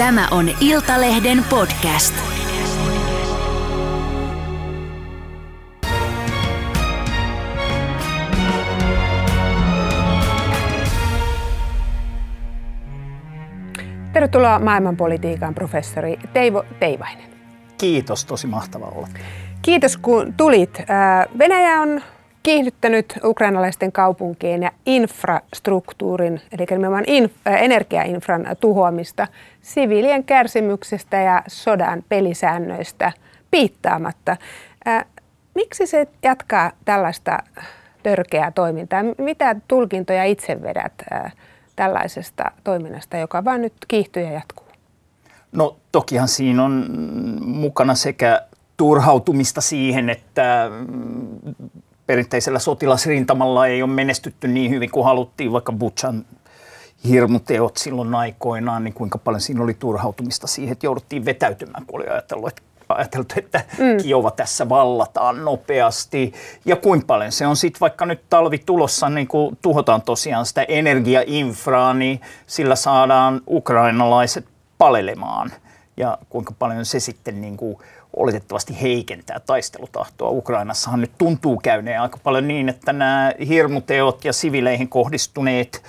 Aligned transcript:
Tämä 0.00 0.28
on 0.30 0.48
Iltalehden 0.60 1.44
podcast. 1.50 2.14
Tervetuloa 14.12 14.58
maailmanpolitiikan 14.58 15.54
professori 15.54 16.18
Teivo 16.32 16.64
Teivainen. 16.80 17.30
Kiitos, 17.78 18.24
tosi 18.24 18.46
mahtava 18.46 18.86
olla. 18.86 19.08
Kiitos 19.62 19.96
kun 19.96 20.34
tulit. 20.36 20.78
Venäjä 21.38 21.80
on 21.80 22.02
kiihdyttänyt 22.42 23.18
ukrainalaisten 23.24 23.92
kaupunkien 23.92 24.62
ja 24.62 24.70
infrastruktuurin, 24.86 26.40
eli 26.52 26.66
nimenomaan 26.70 27.04
inf- 27.04 27.50
energiainfran 27.52 28.46
tuhoamista 28.60 29.26
siviilien 29.60 30.24
kärsimyksestä 30.24 31.16
ja 31.16 31.42
sodan 31.46 32.04
pelisäännöistä 32.08 33.12
piittaamatta. 33.50 34.36
Miksi 35.54 35.86
se 35.86 36.08
jatkaa 36.22 36.72
tällaista 36.84 37.38
törkeää 38.02 38.50
toimintaa? 38.50 39.02
Mitä 39.18 39.56
tulkintoja 39.68 40.24
itse 40.24 40.62
vedät 40.62 40.92
tällaisesta 41.76 42.50
toiminnasta, 42.64 43.16
joka 43.16 43.44
vain 43.44 43.62
nyt 43.62 43.72
kiihtyy 43.88 44.22
ja 44.22 44.32
jatkuu? 44.32 44.66
No 45.52 45.76
tokihan 45.92 46.28
siinä 46.28 46.64
on 46.64 46.86
mukana 47.40 47.94
sekä 47.94 48.42
turhautumista 48.76 49.60
siihen, 49.60 50.10
että 50.10 50.70
perinteisellä 52.10 52.58
sotilasrintamalla 52.58 53.66
ei 53.66 53.82
ole 53.82 53.90
menestytty 53.90 54.48
niin 54.48 54.70
hyvin 54.70 54.90
kuin 54.90 55.04
haluttiin, 55.04 55.52
vaikka 55.52 55.72
Butchan 55.72 56.24
hirmuteot 57.08 57.76
silloin 57.76 58.14
aikoinaan, 58.14 58.84
niin 58.84 58.94
kuinka 58.94 59.18
paljon 59.18 59.40
siinä 59.40 59.62
oli 59.62 59.74
turhautumista 59.74 60.46
siihen, 60.46 60.72
että 60.72 60.86
jouduttiin 60.86 61.24
vetäytymään, 61.24 61.86
kun 61.86 62.00
oli 62.00 62.08
ajatellut, 62.08 62.48
että 62.48 62.62
ajateltu, 62.88 63.34
että 63.36 63.64
mm. 63.78 64.02
Kiova 64.02 64.30
tässä 64.30 64.68
vallataan 64.68 65.44
nopeasti. 65.44 66.32
Ja 66.64 66.76
kuinka 66.76 67.06
paljon 67.06 67.32
se 67.32 67.46
on 67.46 67.56
sitten 67.56 67.80
vaikka 67.80 68.06
nyt 68.06 68.20
talvi 68.30 68.58
tulossa, 68.58 69.08
niin 69.08 69.28
kun 69.28 69.56
tuhotaan 69.62 70.02
tosiaan 70.02 70.46
sitä 70.46 70.62
energiainfraa, 70.62 71.94
niin 71.94 72.20
sillä 72.46 72.76
saadaan 72.76 73.40
ukrainalaiset 73.48 74.46
palelemaan. 74.78 75.52
Ja 75.96 76.18
kuinka 76.28 76.54
paljon 76.58 76.84
se 76.84 77.00
sitten 77.00 77.40
niin 77.40 77.56
kuin 77.56 77.78
oletettavasti 78.16 78.82
heikentää 78.82 79.40
taistelutahtoa. 79.46 80.30
Ukrainassahan 80.30 81.00
nyt 81.00 81.12
tuntuu 81.18 81.60
käyneen 81.62 82.00
aika 82.00 82.18
paljon 82.22 82.48
niin, 82.48 82.68
että 82.68 82.92
nämä 82.92 83.32
hirmuteot 83.48 84.24
ja 84.24 84.32
sivileihin 84.32 84.88
kohdistuneet 84.88 85.82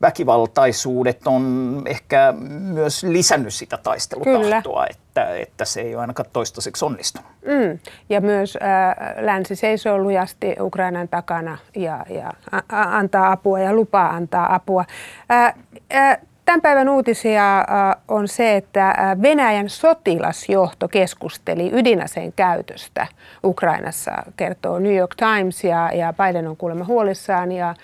väkivaltaisuudet 0.00 1.26
on 1.26 1.82
ehkä 1.86 2.34
myös 2.60 3.02
lisännyt 3.02 3.54
sitä 3.54 3.76
taistelutahtoa, 3.76 4.86
että, 4.86 5.34
että 5.36 5.64
se 5.64 5.80
ei 5.80 5.94
ole 5.94 6.00
ainakaan 6.00 6.28
toistaiseksi 6.32 6.84
onnistunut. 6.84 7.30
Mm. 7.42 7.78
Ja 8.08 8.20
myös 8.20 8.58
äh, 8.62 9.24
länsi 9.24 9.56
seisoo 9.56 9.98
lujasti 9.98 10.56
Ukrainan 10.60 11.08
takana 11.08 11.58
ja, 11.76 12.06
ja 12.08 12.32
a, 12.52 12.98
antaa 12.98 13.32
apua 13.32 13.60
ja 13.60 13.72
lupaa 13.72 14.10
antaa 14.10 14.54
apua. 14.54 14.84
Äh, 15.30 15.54
äh, 15.94 16.18
Tämän 16.46 16.60
päivän 16.60 16.88
uutisia 16.88 17.64
on 18.08 18.28
se, 18.28 18.56
että 18.56 19.16
Venäjän 19.22 19.68
sotilasjohto 19.68 20.88
keskusteli 20.88 21.70
ydinaseen 21.72 22.32
käytöstä 22.32 23.06
Ukrainassa, 23.44 24.12
kertoo 24.36 24.78
New 24.78 24.96
York 24.96 25.14
Times, 25.14 25.64
ja, 25.64 25.90
Biden 26.12 26.48
on 26.48 26.56
kuulemma 26.56 26.84
huolissaan, 26.84 27.52
ja 27.52 27.74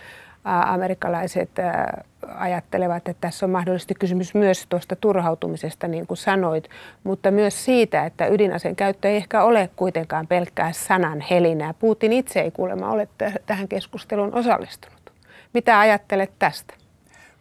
amerikkalaiset 0.44 1.50
ajattelevat, 2.34 3.08
että 3.08 3.20
tässä 3.20 3.46
on 3.46 3.50
mahdollisesti 3.50 3.94
kysymys 3.94 4.34
myös 4.34 4.66
tuosta 4.68 4.96
turhautumisesta, 4.96 5.88
niin 5.88 6.06
kuin 6.06 6.18
sanoit, 6.18 6.68
mutta 7.04 7.30
myös 7.30 7.64
siitä, 7.64 8.06
että 8.06 8.26
ydinaseen 8.26 8.76
käyttö 8.76 9.08
ei 9.08 9.16
ehkä 9.16 9.42
ole 9.42 9.70
kuitenkaan 9.76 10.26
pelkkää 10.26 10.72
sanan 10.72 11.20
helinää. 11.30 11.74
Putin 11.74 12.12
itse 12.12 12.40
ei 12.40 12.50
kuulemma 12.50 12.90
ole 12.90 13.08
tähän 13.46 13.68
keskusteluun 13.68 14.34
osallistunut. 14.34 15.12
Mitä 15.54 15.78
ajattelet 15.78 16.30
tästä? 16.38 16.74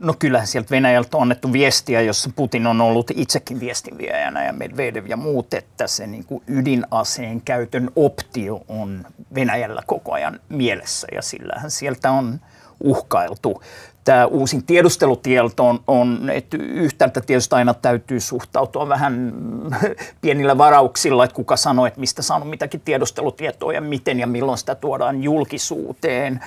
No 0.02 0.14
kyllähän 0.20 0.48
sieltä 0.48 0.70
Venäjältä 0.72 1.18
on 1.18 1.22
annettu 1.22 1.54
viestiä, 1.54 2.02
jossa 2.02 2.30
Putin 2.36 2.68
on 2.68 2.82
ollut 2.82 3.12
itsekin 3.16 3.60
viestinviejänä 3.60 4.46
ja 4.46 4.54
Medvedev 4.54 5.08
ja 5.08 5.18
muut, 5.18 5.54
että 5.54 5.88
se 5.88 6.08
niin 6.08 6.26
kuin 6.26 6.44
ydinaseen 6.48 7.42
käytön 7.42 7.92
optio 7.96 8.62
on 8.68 9.06
Venäjällä 9.36 9.82
koko 9.86 10.14
ajan 10.14 10.40
mielessä 10.50 11.08
ja 11.12 11.22
sillähän 11.22 11.72
sieltä 11.72 12.12
on 12.12 12.40
uhkailtu. 12.80 13.62
Tämä 14.04 14.26
uusin 14.26 14.64
tiedustelutielto 14.64 15.68
on, 15.68 15.80
on 15.88 16.30
että 16.30 16.58
yhtäältä 16.58 17.22
tietysti 17.22 17.56
aina 17.56 17.74
täytyy 17.74 18.20
suhtautua 18.20 18.90
vähän 18.90 19.34
pienillä 20.22 20.58
varauksilla, 20.58 21.24
että 21.24 21.36
kuka 21.36 21.58
sanoo, 21.58 21.86
että 21.86 22.00
mistä 22.00 22.22
saanut 22.22 22.50
mitäkin 22.50 22.82
tiedustelutietoa 22.82 23.74
ja 23.74 23.82
miten 23.82 24.20
ja 24.20 24.28
milloin 24.28 24.58
sitä 24.58 24.76
tuodaan 24.76 25.24
julkisuuteen. 25.24 26.40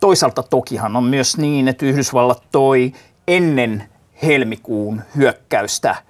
Toisaalta 0.00 0.42
tokihan 0.42 0.96
on 0.96 1.04
myös 1.04 1.36
niin, 1.36 1.68
että 1.68 1.86
Yhdysvallat 1.86 2.42
toi 2.52 2.92
ennen 3.28 3.84
helmikuun 4.22 5.02
hyökkäystä– 5.16 5.96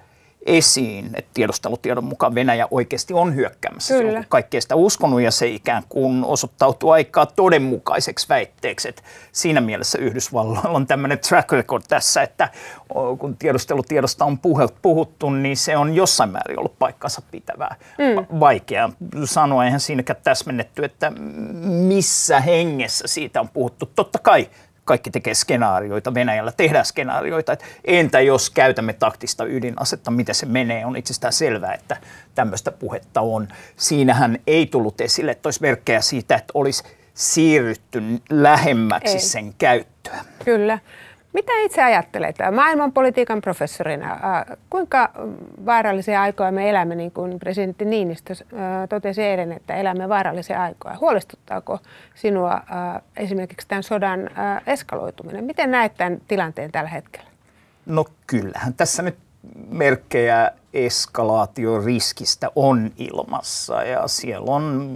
esiin, 0.59 1.11
että 1.15 1.31
tiedustelutiedon 1.34 2.05
mukaan 2.05 2.34
Venäjä 2.34 2.69
oikeasti 2.71 3.15
on 3.15 3.34
hyökkäämässä. 3.34 3.94
Kyllä. 3.94 4.12
Se 4.12 4.19
on 4.19 4.25
kaikkea 4.28 4.61
sitä 4.61 4.75
uskonut 4.75 5.21
ja 5.21 5.31
se 5.31 5.47
ikään 5.47 5.83
kuin 5.88 6.25
osoittautuu 6.25 6.91
aikaa 6.91 7.27
todenmukaiseksi 7.27 8.28
väitteeksi. 8.28 8.88
Että 8.88 9.03
siinä 9.33 9.61
mielessä 9.61 9.99
Yhdysvalloilla 9.99 10.69
on 10.69 10.87
tämmöinen 10.87 11.19
track 11.19 11.53
record 11.53 11.83
tässä, 11.88 12.22
että 12.22 12.49
kun 13.19 13.37
tiedustelutiedosta 13.37 14.25
on 14.25 14.38
puhuttu, 14.83 15.31
niin 15.31 15.56
se 15.56 15.77
on 15.77 15.94
jossain 15.94 16.31
määrin 16.31 16.59
ollut 16.59 16.78
paikkansa 16.78 17.22
pitävää. 17.31 17.77
Mm. 17.99 18.41
Vaikea 18.41 18.91
sanoa, 19.25 19.65
eihän 19.65 19.81
siinäkään 19.81 20.21
täsmennetty, 20.25 20.84
että 20.84 21.12
missä 21.65 22.41
hengessä 22.41 23.09
siitä 23.09 23.41
on 23.41 23.49
puhuttu. 23.49 23.87
Totta 23.87 24.19
kai 24.19 24.50
kaikki 24.90 25.10
tekee 25.10 25.34
skenaarioita, 25.34 26.14
Venäjällä 26.14 26.52
tehdään 26.52 26.84
skenaarioita, 26.84 27.52
että 27.52 27.64
entä 27.84 28.20
jos 28.20 28.50
käytämme 28.50 28.92
taktista 28.92 29.44
ydinasetta, 29.44 30.10
miten 30.10 30.34
se 30.34 30.46
menee, 30.46 30.86
on 30.86 30.96
itsestään 30.96 31.32
selvää, 31.32 31.74
että 31.74 31.96
tämmöistä 32.34 32.72
puhetta 32.72 33.20
on. 33.20 33.48
Siinähän 33.76 34.38
ei 34.46 34.66
tullut 34.66 35.00
esille, 35.00 35.30
että 35.30 35.46
olisi 35.46 35.60
merkkejä 35.60 36.00
siitä, 36.00 36.36
että 36.36 36.52
olisi 36.54 36.84
siirrytty 37.14 38.02
lähemmäksi 38.30 39.12
ei. 39.12 39.20
sen 39.20 39.54
käyttöä. 39.54 40.24
Kyllä. 40.44 40.78
Mitä 41.32 41.52
itse 41.64 41.82
ajattelet 41.82 42.36
maailmanpolitiikan 42.54 43.41
professorina? 43.41 44.20
Kuinka 44.70 45.10
vaarallisia 45.66 46.22
aikoja 46.22 46.52
me 46.52 46.70
elämme, 46.70 46.94
niin 46.94 47.10
kuin 47.10 47.38
presidentti 47.38 47.84
Niinistö 47.84 48.34
totesi 48.88 49.22
eilen, 49.22 49.52
että 49.52 49.74
elämme 49.74 50.08
vaarallisia 50.08 50.62
aikoja. 50.62 50.96
Huolestuttaako 51.00 51.78
sinua 52.14 52.60
esimerkiksi 53.16 53.69
tämän 53.69 53.82
sodan 53.82 54.30
eskaloituminen? 54.66 55.44
Miten 55.44 55.70
näet 55.70 55.94
tämän 55.96 56.20
tilanteen 56.28 56.72
tällä 56.72 56.90
hetkellä? 56.90 57.30
No 57.86 58.04
kyllähän 58.26 58.74
tässä 58.74 59.02
nyt 59.02 59.19
merkkejä 59.69 60.50
eskalaatioriskistä 60.74 62.50
on 62.56 62.90
ilmassa 62.96 63.82
ja 63.82 64.08
siellä 64.08 64.52
on, 64.54 64.90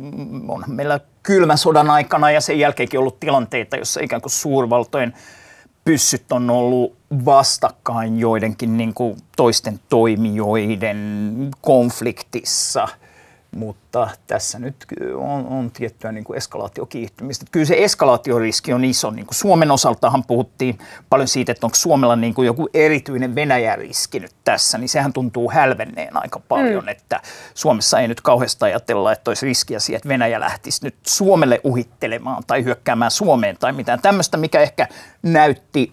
on 0.49 0.65
meillä 0.67 1.01
kylmän 1.23 1.59
sodan 1.59 1.91
aikana 1.91 2.31
ja 2.31 2.41
sen 2.41 2.59
jälkeenkin 2.59 3.01
ollut 3.01 3.21
tilanteita, 3.21 3.77
jossa 3.77 4.01
ikään 4.01 4.23
kuin 4.23 4.33
suurvaltojen 4.33 5.15
pyssyt 5.85 6.33
on 6.33 6.51
ollut 6.51 6.97
vastakkain 7.25 8.19
joidenkin 8.19 8.77
niin 8.77 8.95
kuin 8.95 9.17
toisten 9.37 9.81
toimijoiden 9.89 11.51
konfliktissa– 11.61 12.89
mutta 13.57 14.09
tässä 14.27 14.59
nyt 14.59 14.77
on, 15.17 15.47
on 15.47 15.71
tiettyä 15.71 16.13
niin 16.13 16.25
kuin 16.25 16.37
eskalaatiokiihtymistä. 16.37 17.47
Kyllä 17.53 17.67
se 17.67 17.85
eskalaatioriski 17.85 18.73
on 18.73 18.85
iso. 18.85 19.11
Niin 19.11 19.27
kuin 19.27 19.35
Suomen 19.35 19.71
osaltahan 19.71 20.25
puhuttiin 20.25 20.79
paljon 21.11 21.29
siitä, 21.29 21.53
että 21.53 21.67
onko 21.67 21.75
Suomella 21.75 22.17
niin 22.17 22.35
kuin 22.35 22.47
joku 22.47 22.69
erityinen 22.75 23.35
Venäjä-riski 23.35 24.21
nyt 24.21 24.33
tässä, 24.45 24.79
niin 24.79 24.89
sehän 24.89 25.13
tuntuu 25.13 25.51
hälvenneen 25.51 26.17
aika 26.17 26.41
paljon, 26.49 26.85
mm. 26.85 26.89
että 26.89 27.21
Suomessa 27.55 28.01
ei 28.01 28.09
nyt 28.09 28.21
kauheasti 28.21 28.65
ajatella, 28.65 29.13
että 29.13 29.31
olisi 29.31 29.47
riskiä 29.47 29.79
siihen, 29.79 29.97
että 29.97 30.09
Venäjä 30.09 30.41
lähtisi 30.41 30.85
nyt 30.85 30.97
Suomelle 31.07 31.61
uhittelemaan 31.65 32.43
tai 32.47 32.65
hyökkäämään 32.65 33.11
Suomeen 33.11 33.57
tai 33.59 33.73
mitään 33.73 34.03
tämmöistä, 34.03 34.37
mikä 34.37 34.61
ehkä 34.61 34.89
näytti 35.23 35.93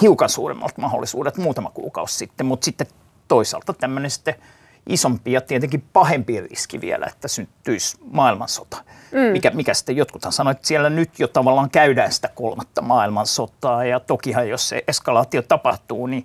hiukan 0.00 0.28
suuremmalta 0.28 0.80
mahdollisuudet 0.80 1.36
muutama 1.36 1.70
kuukausi 1.70 2.16
sitten, 2.16 2.46
mutta 2.46 2.64
sitten 2.64 2.86
toisaalta 3.28 3.72
tämmöinen 3.72 4.10
sitten– 4.10 4.34
isompi 4.88 5.32
ja 5.32 5.40
tietenkin 5.40 5.84
pahempi 5.92 6.40
riski 6.40 6.80
vielä, 6.80 7.06
että 7.06 7.28
syntyisi 7.28 7.96
maailmansota. 8.10 8.76
Mm. 9.12 9.32
Mikä, 9.32 9.50
mikä 9.50 9.74
sitten 9.74 9.96
jotkuthan 9.96 10.32
sanoivat, 10.32 10.58
että 10.58 10.68
siellä 10.68 10.90
nyt 10.90 11.18
jo 11.18 11.28
tavallaan 11.28 11.70
käydään 11.70 12.12
sitä 12.12 12.28
kolmatta 12.34 12.82
maailmansotaa 12.82 13.84
ja 13.84 14.00
tokihan 14.00 14.48
jos 14.48 14.68
se 14.68 14.84
eskalaatio 14.88 15.42
tapahtuu, 15.42 16.06
niin 16.06 16.24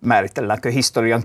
määritelläänkö 0.00 0.70
historian 0.70 1.22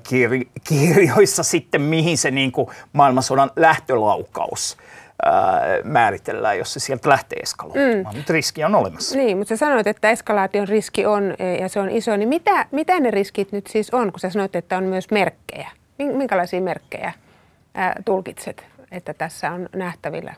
kirjoissa 0.63 1.43
sitten, 1.43 1.81
mihin 1.81 2.17
se 2.17 2.31
niin 2.31 2.51
kuin 2.51 2.67
maailmansodan 2.93 3.51
lähtölaukaus 3.55 4.77
ää, 5.25 5.61
määritellään, 5.83 6.57
jos 6.57 6.73
se 6.73 6.79
sieltä 6.79 7.09
lähtee 7.09 7.39
eskaloitumaan. 7.39 8.13
Mm. 8.15 8.17
Mutta 8.17 8.33
riski 8.33 8.63
on 8.63 8.75
olemassa. 8.75 9.17
Niin, 9.17 9.37
mutta 9.37 9.49
sä 9.49 9.57
sanoit, 9.57 9.87
että 9.87 10.09
eskalaation 10.09 10.67
riski 10.67 11.05
on 11.05 11.35
ja 11.59 11.69
se 11.69 11.79
on 11.79 11.89
iso. 11.89 12.17
Niin 12.17 12.29
mitä, 12.29 12.65
mitä 12.71 12.99
ne 12.99 13.11
riskit 13.11 13.51
nyt 13.51 13.67
siis 13.67 13.89
on, 13.89 14.11
kun 14.11 14.19
sä 14.19 14.29
sanoit, 14.29 14.55
että 14.55 14.77
on 14.77 14.83
myös 14.83 15.11
merkkejä? 15.11 15.69
Minkälaisia 15.97 16.61
merkkejä 16.61 17.13
tulkitset, 18.05 18.65
että 18.91 19.13
tässä 19.13 19.51
on 19.51 19.69
nähtävillä? 19.75 20.33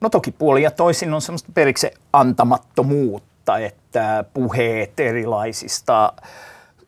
No 0.00 0.08
toki 0.10 0.30
puoli 0.30 0.62
ja 0.62 0.70
toisin 0.70 1.14
on 1.14 1.22
semmoista 1.22 1.52
periksi 1.54 1.90
antamattomuutta, 2.12 3.58
että 3.58 4.24
puheet 4.34 5.00
erilaisista 5.00 6.12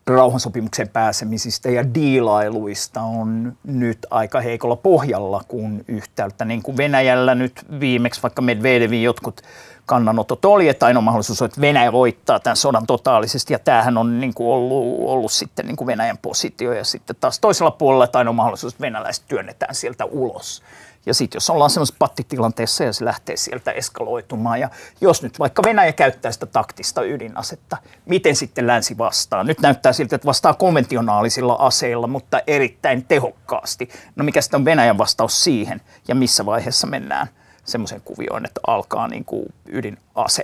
rauhansopimukseen 0.07 0.89
pääsemisistä 0.89 1.71
ja 1.71 1.95
diilailuista 1.95 3.03
on 3.03 3.57
nyt 3.65 3.99
aika 4.11 4.41
heikolla 4.41 4.77
pohjalla, 4.77 5.43
kun 5.49 5.85
yhtäältä 5.89 6.45
niin 6.45 6.63
kuin 6.63 6.77
Venäjällä 6.77 7.35
nyt 7.35 7.53
viimeksi 7.81 8.23
vaikka 8.23 8.43
Medvedevin 8.43 9.03
jotkut 9.03 9.43
kannanotot 9.87 10.45
oli, 10.45 10.69
että 10.69 10.87
ainoa 10.87 11.01
mahdollisuus 11.01 11.43
on, 11.43 11.47
että 11.47 11.61
Venäjä 11.61 11.93
voittaa 11.93 12.41
tämän 12.41 12.57
sodan 12.57 12.87
totaalisesti 12.87 13.53
ja 13.53 13.59
tämähän 13.59 13.99
on 13.99 14.21
niin 14.21 14.35
kuin 14.35 14.49
ollut, 14.49 14.97
ollut 15.01 15.33
sitten 15.33 15.67
niin 15.67 15.77
kuin 15.77 15.87
Venäjän 15.87 16.19
positio 16.19 16.73
ja 16.73 16.85
sitten 16.85 17.17
taas 17.21 17.41
toisella 17.41 17.71
puolella, 17.71 18.05
että 18.05 18.19
ainoa 18.19 18.33
mahdollisuus, 18.33 18.73
että 18.73 18.83
venäläiset 18.83 19.25
työnnetään 19.29 19.75
sieltä 19.75 20.05
ulos. 20.05 20.63
Ja 21.07 21.15
sitten 21.15 21.37
jos 21.37 21.51
ollaan 21.51 21.71
semmoisessa 21.71 21.97
pattitilanteessa 21.99 22.85
ja 22.85 22.93
se 22.93 23.05
lähtee 23.05 23.37
sieltä 23.37 23.73
eskaloitumaan 23.73 24.61
ja 24.61 24.71
jos 25.01 25.23
nyt 25.23 25.39
vaikka 25.39 25.63
Venäjä 25.63 25.93
käyttää 25.93 26.33
sitä 26.33 26.47
taktista 26.47 27.03
ydinasetta, 27.03 27.77
miten 28.07 28.37
sitten 28.37 28.67
länsi 28.67 28.99
vastaa? 28.99 29.45
Nyt 29.45 29.61
näyttää 29.61 29.93
siltä, 29.93 30.17
että 30.17 30.27
vastaa 30.27 30.55
konventionaalisilla 30.55 31.57
aseilla, 31.59 32.07
mutta 32.07 32.41
erittäin 32.47 33.05
tehokkaasti. 33.05 33.89
No 34.17 34.25
mikä 34.25 34.41
sitten 34.41 34.59
on 34.59 34.65
Venäjän 34.65 34.99
vastaus 34.99 35.45
siihen 35.45 35.81
ja 36.09 36.15
missä 36.15 36.47
vaiheessa 36.47 36.87
mennään 36.87 37.27
semmoisen 37.65 38.01
kuvioon, 38.01 38.45
että 38.45 38.61
alkaa 38.67 39.09
niin 39.09 39.25
kuin 39.25 39.47
ydinase 39.67 40.43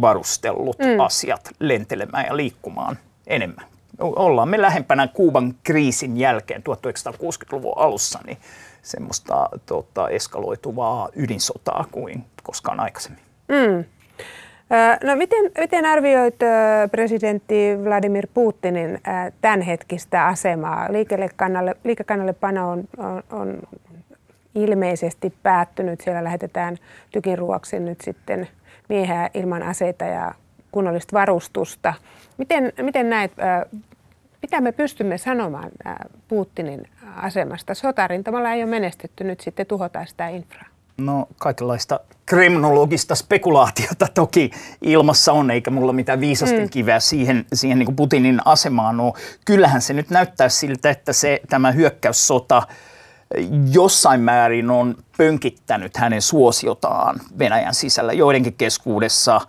varustellut 0.00 0.78
mm. 0.78 1.00
asiat 1.00 1.50
lentelemään 1.60 2.26
ja 2.26 2.36
liikkumaan 2.36 2.98
enemmän. 3.26 3.66
Ollaan 3.98 4.48
me 4.48 4.62
lähempänä 4.62 5.08
Kuuban 5.08 5.54
kriisin 5.62 6.16
jälkeen 6.16 6.62
1960-luvun 6.62 7.72
alussa, 7.76 8.18
niin 8.26 8.38
semmoista 8.82 9.48
tota, 9.66 10.08
eskaloituvaa 10.08 11.08
ydinsotaa 11.16 11.84
kuin 11.90 12.24
koskaan 12.42 12.80
aikaisemmin. 12.80 13.22
Mm. 13.48 13.84
No 15.04 15.16
miten, 15.16 15.50
miten 15.58 15.84
arvioit 15.84 16.36
presidentti 16.90 17.84
Vladimir 17.84 18.26
Putinin 18.34 19.00
tämänhetkistä 19.40 20.26
asemaa? 20.26 20.92
Liikekannalle, 20.92 21.76
liikekannallepano 21.84 22.70
on, 22.70 22.84
on, 22.98 23.22
on 23.30 23.58
ilmeisesti 24.54 25.34
päättynyt. 25.42 26.00
Siellä 26.00 26.24
lähetetään 26.24 26.76
tykiruoksi 27.10 27.80
nyt 27.80 28.00
sitten 28.00 28.48
miehiä 28.88 29.30
ilman 29.34 29.62
aseita 29.62 30.04
ja 30.04 30.34
kunnollista 30.72 31.12
varustusta. 31.12 31.94
Miten, 32.38 32.72
miten 32.82 33.10
näet, 33.10 33.32
mitä 34.50 34.60
me 34.60 34.72
pystymme 34.72 35.18
sanomaan 35.18 35.70
Putinin 36.28 36.88
asemasta? 37.16 37.74
Sotarintamalla 37.74 38.52
ei 38.52 38.62
ole 38.62 38.70
menestetty, 38.70 39.24
nyt 39.24 39.40
sitten 39.40 39.66
tuhotaan 39.66 40.06
sitä 40.06 40.28
infraa. 40.28 40.64
No 40.98 41.28
kaikenlaista 41.38 42.00
kremnologista 42.26 43.14
spekulaatiota 43.14 44.06
toki 44.14 44.50
ilmassa 44.82 45.32
on, 45.32 45.50
eikä 45.50 45.70
mulla 45.70 45.92
mitään 45.92 46.20
viisasten 46.20 46.62
mm. 46.62 46.70
kiveä 46.70 47.00
siihen, 47.00 47.44
siihen 47.52 47.78
niin 47.78 47.86
kuin 47.86 47.96
Putinin 47.96 48.40
asemaan 48.44 49.00
ole. 49.00 49.12
Kyllähän 49.44 49.82
se 49.82 49.94
nyt 49.94 50.10
näyttää 50.10 50.48
siltä, 50.48 50.90
että 50.90 51.12
se, 51.12 51.40
tämä 51.48 51.72
hyökkäyssota 51.72 52.62
jossain 53.72 54.20
määrin 54.20 54.70
on 54.70 54.94
pönkittänyt 55.16 55.96
hänen 55.96 56.22
suosiotaan 56.22 57.20
Venäjän 57.38 57.74
sisällä. 57.74 58.12
Joidenkin 58.12 58.54
keskuudessa 58.54 59.40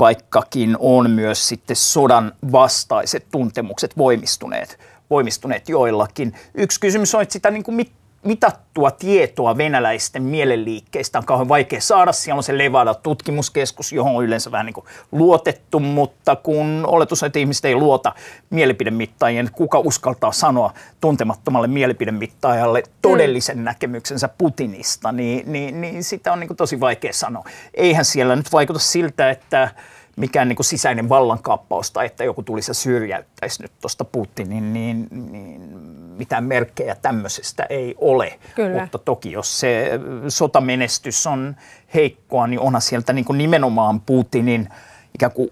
vaikkakin 0.00 0.76
on 0.80 1.10
myös 1.10 1.48
sitten 1.48 1.76
sodan 1.76 2.32
vastaiset 2.52 3.26
tuntemukset 3.32 3.98
voimistuneet, 3.98 4.78
voimistuneet 5.10 5.68
joillakin. 5.68 6.34
Yksi 6.54 6.80
kysymys 6.80 7.14
on, 7.14 7.22
että 7.22 7.32
sitä 7.32 7.50
niin 7.50 7.62
kuin 7.62 7.74
mit, 7.74 7.92
mitattua 8.22 8.90
tietoa 8.90 9.56
venäläisten 9.56 10.22
mielenliikkeistä 10.22 11.18
on 11.18 11.24
kauhean 11.24 11.48
vaikea 11.48 11.80
saada. 11.80 12.12
Siellä 12.12 12.38
on 12.38 12.42
se 12.42 12.58
Levada-tutkimuskeskus, 12.58 13.92
johon 13.92 14.16
on 14.16 14.24
yleensä 14.24 14.52
vähän 14.52 14.66
niin 14.66 14.74
kuin 14.74 14.86
luotettu, 15.12 15.80
mutta 15.80 16.36
kun 16.36 16.84
oletus 16.86 17.22
on, 17.22 17.26
että 17.26 17.38
ihmiset 17.38 17.64
ei 17.64 17.74
luota 17.74 18.14
mielipidemittaajien, 18.50 19.46
että 19.46 19.56
kuka 19.56 19.78
uskaltaa 19.78 20.32
sanoa 20.32 20.72
tuntemattomalle 21.00 21.68
mielipidemittaajalle 21.68 22.82
todellisen 23.02 23.56
mm. 23.56 23.64
näkemyksensä 23.64 24.28
Putinista, 24.38 25.12
niin, 25.12 25.52
niin, 25.52 25.80
niin 25.80 26.04
sitä 26.04 26.32
on 26.32 26.40
niin 26.40 26.48
kuin 26.48 26.56
tosi 26.56 26.80
vaikea 26.80 27.12
sanoa. 27.12 27.44
Eihän 27.74 28.04
siellä 28.04 28.36
nyt 28.36 28.52
vaikuta 28.52 28.78
siltä, 28.78 29.30
että 29.30 29.70
mikään 30.16 30.48
niin 30.48 30.56
kuin 30.56 30.66
sisäinen 30.66 31.08
vallankaappaus 31.08 31.90
tai 31.90 32.06
että 32.06 32.24
joku 32.24 32.42
tulisi 32.42 32.70
ja 32.70 32.74
syrjäyttäisi 32.74 33.62
nyt 33.62 33.72
tuosta 33.80 34.04
Putinin, 34.04 34.72
niin, 34.72 35.08
niin 35.32 35.60
mitään 36.16 36.44
merkkejä 36.44 36.96
tämmöisestä 37.02 37.66
ei 37.70 37.94
ole. 37.98 38.38
Kyllä. 38.54 38.80
Mutta 38.80 38.98
toki 38.98 39.32
jos 39.32 39.60
se 39.60 39.90
sotamenestys 40.28 41.26
on 41.26 41.56
heikkoa, 41.94 42.46
niin 42.46 42.60
onhan 42.60 42.82
sieltä 42.82 43.12
niin 43.12 43.24
kuin 43.24 43.38
nimenomaan 43.38 44.00
Putinin 44.00 44.68
ikään 45.14 45.32
kuin 45.32 45.50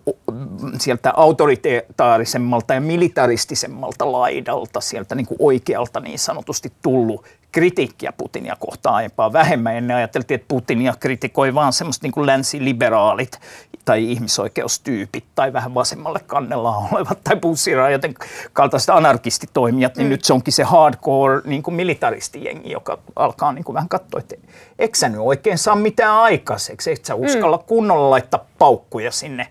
sieltä 0.79 1.13
autoritaarisemmalta 1.17 2.75
ja 2.75 2.81
militaristisemmalta 2.81 4.13
laidalta, 4.13 4.81
sieltä 4.81 5.15
niin 5.15 5.27
kuin 5.27 5.39
oikealta 5.41 6.01
niin 6.01 6.19
sanotusti 6.19 6.73
tullut 6.83 7.25
kritiikkiä 7.53 8.13
Putinia 8.13 8.57
kohtaan 8.61 8.95
aiempaa 8.95 9.33
vähemmän. 9.33 9.77
Ennen 9.77 9.97
ajateltiin, 9.97 10.35
että 10.35 10.49
Putinia 10.49 10.95
kritikoi 11.01 11.55
vaan 11.55 11.73
semmoista 11.73 12.05
niin 12.05 12.13
kuin 12.13 12.27
länsiliberaalit 12.27 13.41
tai 13.89 14.11
ihmisoikeustyypit 14.11 15.25
tai 15.35 15.53
vähän 15.53 15.75
vasemmalle 15.75 16.21
kannella 16.27 16.77
olevat 16.93 17.25
tai 17.25 17.37
bussirajojen 17.37 18.15
kaltaiset 18.53 18.91
anarkistitoimijat, 18.91 19.97
niin 19.97 20.07
mm. 20.07 20.11
nyt 20.11 20.25
se 20.25 20.33
onkin 20.33 20.53
se 20.53 20.63
hardcore 20.63 21.41
niin 21.45 21.63
kuin 21.63 21.75
militaristijengi, 21.75 22.71
joka 22.71 22.99
alkaa 23.17 23.53
niin 23.53 23.65
kuin 23.65 23.75
vähän 23.75 23.89
katsoa, 23.89 24.21
että 24.21 24.35
eikö 24.79 24.99
sä 24.99 25.09
nyt 25.09 25.21
oikein 25.21 25.59
saa 25.59 25.77
mitään 25.77 26.15
aikaiseksi, 26.15 26.91
eikö 26.91 27.03
sä 27.07 27.15
mm. 27.15 27.21
uskalla 27.21 27.57
mm. 27.57 27.65
kunnolla 27.67 28.11
laittaa 28.11 28.45
paukkuja 28.59 29.11
sinne 29.11 29.47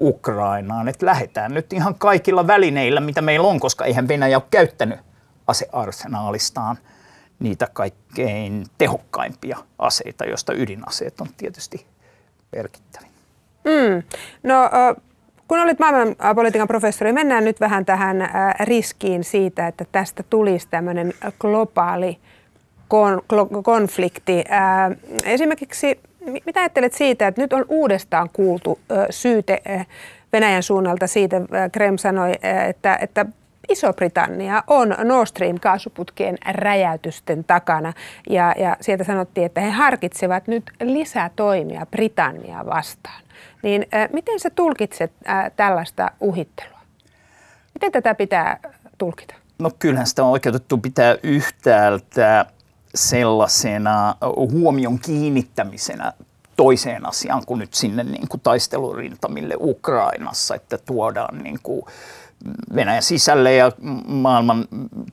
Ukrainaan, 0.00 0.88
että 0.88 1.06
lähdetään 1.06 1.54
nyt 1.54 1.72
ihan 1.72 1.94
kaikilla 1.94 2.46
välineillä, 2.46 3.00
mitä 3.00 3.22
meillä 3.22 3.48
on, 3.48 3.60
koska 3.60 3.84
eihän 3.84 4.08
Venäjä 4.08 4.38
ole 4.38 4.44
käyttänyt 4.50 4.98
asearsenaalistaan 5.46 6.78
niitä 7.38 7.68
kaikkein 7.72 8.66
tehokkaimpia 8.78 9.58
aseita, 9.78 10.24
joista 10.24 10.52
ydinaseet 10.52 11.20
on 11.20 11.28
tietysti 11.36 11.86
merkittäviä. 12.52 13.09
Mm. 13.64 14.02
No, 14.42 14.70
kun 15.48 15.60
olit 15.60 15.78
maailmanpolitiikan 15.78 16.68
professori, 16.68 17.12
mennään 17.12 17.44
nyt 17.44 17.60
vähän 17.60 17.84
tähän 17.84 18.30
riskiin 18.60 19.24
siitä, 19.24 19.66
että 19.66 19.84
tästä 19.92 20.22
tulisi 20.30 20.68
tämmöinen 20.70 21.12
globaali 21.38 22.18
konflikti. 23.62 24.44
Esimerkiksi, 25.24 26.00
mitä 26.46 26.60
ajattelet 26.60 26.92
siitä, 26.92 27.26
että 27.26 27.40
nyt 27.40 27.52
on 27.52 27.64
uudestaan 27.68 28.30
kuultu 28.32 28.78
syyte 29.10 29.62
Venäjän 30.32 30.62
suunnalta 30.62 31.06
siitä, 31.06 31.40
Krem 31.72 31.98
sanoi, 31.98 32.32
että, 32.68 32.98
että 33.00 33.26
Iso-Britannia 33.70 34.62
on 34.66 34.94
Nord 35.04 35.26
Stream-kaasuputkien 35.26 36.38
räjäytysten 36.52 37.44
takana 37.44 37.92
ja, 38.30 38.54
ja 38.58 38.76
sieltä 38.80 39.04
sanottiin, 39.04 39.46
että 39.46 39.60
he 39.60 39.70
harkitsevat 39.70 40.46
nyt 40.46 40.70
lisätoimia 40.82 41.86
Britanniaa 41.86 42.66
vastaan. 42.66 43.22
Niin 43.62 43.86
äh, 43.94 44.08
miten 44.12 44.40
sä 44.40 44.50
tulkitset 44.50 45.12
äh, 45.28 45.50
tällaista 45.56 46.10
uhittelua? 46.20 46.80
Miten 47.74 47.92
tätä 47.92 48.14
pitää 48.14 48.58
tulkita? 48.98 49.34
No 49.58 49.70
kyllähän 49.78 50.06
sitä 50.06 50.24
on 50.24 50.30
oikeutettu 50.30 50.78
pitää 50.78 51.16
yhtäältä 51.22 52.46
sellaisena 52.94 54.14
huomion 54.36 54.98
kiinnittämisenä 54.98 56.12
toiseen 56.56 57.06
asiaan 57.06 57.42
kuin 57.46 57.58
nyt 57.58 57.74
sinne 57.74 58.04
niin 58.04 58.28
kuin 58.28 58.40
taistelurintamille 58.40 59.54
Ukrainassa, 59.60 60.54
että 60.54 60.78
tuodaan 60.78 61.38
niin 61.38 61.58
kuin 61.62 61.82
Venäjän 62.74 63.02
sisälle 63.02 63.54
ja 63.54 63.72
maailman 64.06 64.64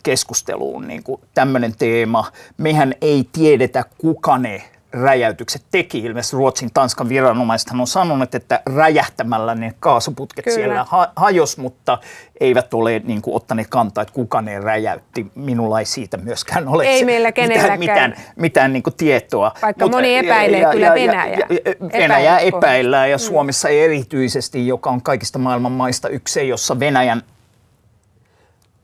keskusteluun 0.03 0.87
niin 0.87 1.03
kuin 1.03 1.21
tämmöinen 1.33 1.75
teema. 1.77 2.31
Mehän 2.57 2.93
ei 3.01 3.29
tiedetä, 3.31 3.85
kuka 3.97 4.37
ne 4.37 4.61
räjäytykset 4.93 5.61
teki. 5.71 5.99
Ilmeisesti 5.99 6.35
Ruotsin, 6.35 6.69
Tanskan 6.73 7.09
viranomaiset 7.09 7.69
on 7.79 7.87
sanonut, 7.87 8.35
että 8.35 8.61
räjähtämällä 8.75 9.55
ne 9.55 9.73
kaasuputket 9.79 10.45
Kyllä. 10.45 10.55
siellä 10.55 10.83
ha- 10.83 11.11
hajos, 11.15 11.57
mutta 11.57 11.97
eivät 12.39 12.73
ole 12.73 13.01
niin 13.05 13.21
kuin, 13.21 13.35
ottaneet 13.35 13.67
kantaa, 13.67 14.01
että 14.01 14.13
kuka 14.13 14.41
ne 14.41 14.59
räjäytti. 14.59 15.31
Minulla 15.35 15.79
ei 15.79 15.85
siitä 15.85 16.17
myöskään 16.17 16.67
ole 16.67 16.83
ei 16.83 17.05
meillä 17.05 17.31
mitään, 17.47 17.79
mitään, 17.79 18.15
mitään 18.35 18.73
niin 18.73 18.83
kuin 18.83 18.93
tietoa. 18.97 19.51
Vaikka 19.61 19.85
mutta, 19.85 19.97
moni 19.97 20.17
epäilee 20.17 20.59
ja, 20.59 20.71
kyllä 20.71 20.85
ja, 20.85 20.93
Venäjää. 20.93 21.27
Ja, 21.27 21.47
ja, 21.49 21.89
Venäjää 21.93 22.39
epäillään 22.39 23.09
ja 23.09 23.17
mm. 23.17 23.21
Suomessa 23.21 23.69
erityisesti, 23.69 24.67
joka 24.67 24.89
on 24.89 25.01
kaikista 25.01 25.39
maailman 25.39 25.71
maista 25.71 26.09
yksi, 26.09 26.47
jossa 26.47 26.79
Venäjän 26.79 27.23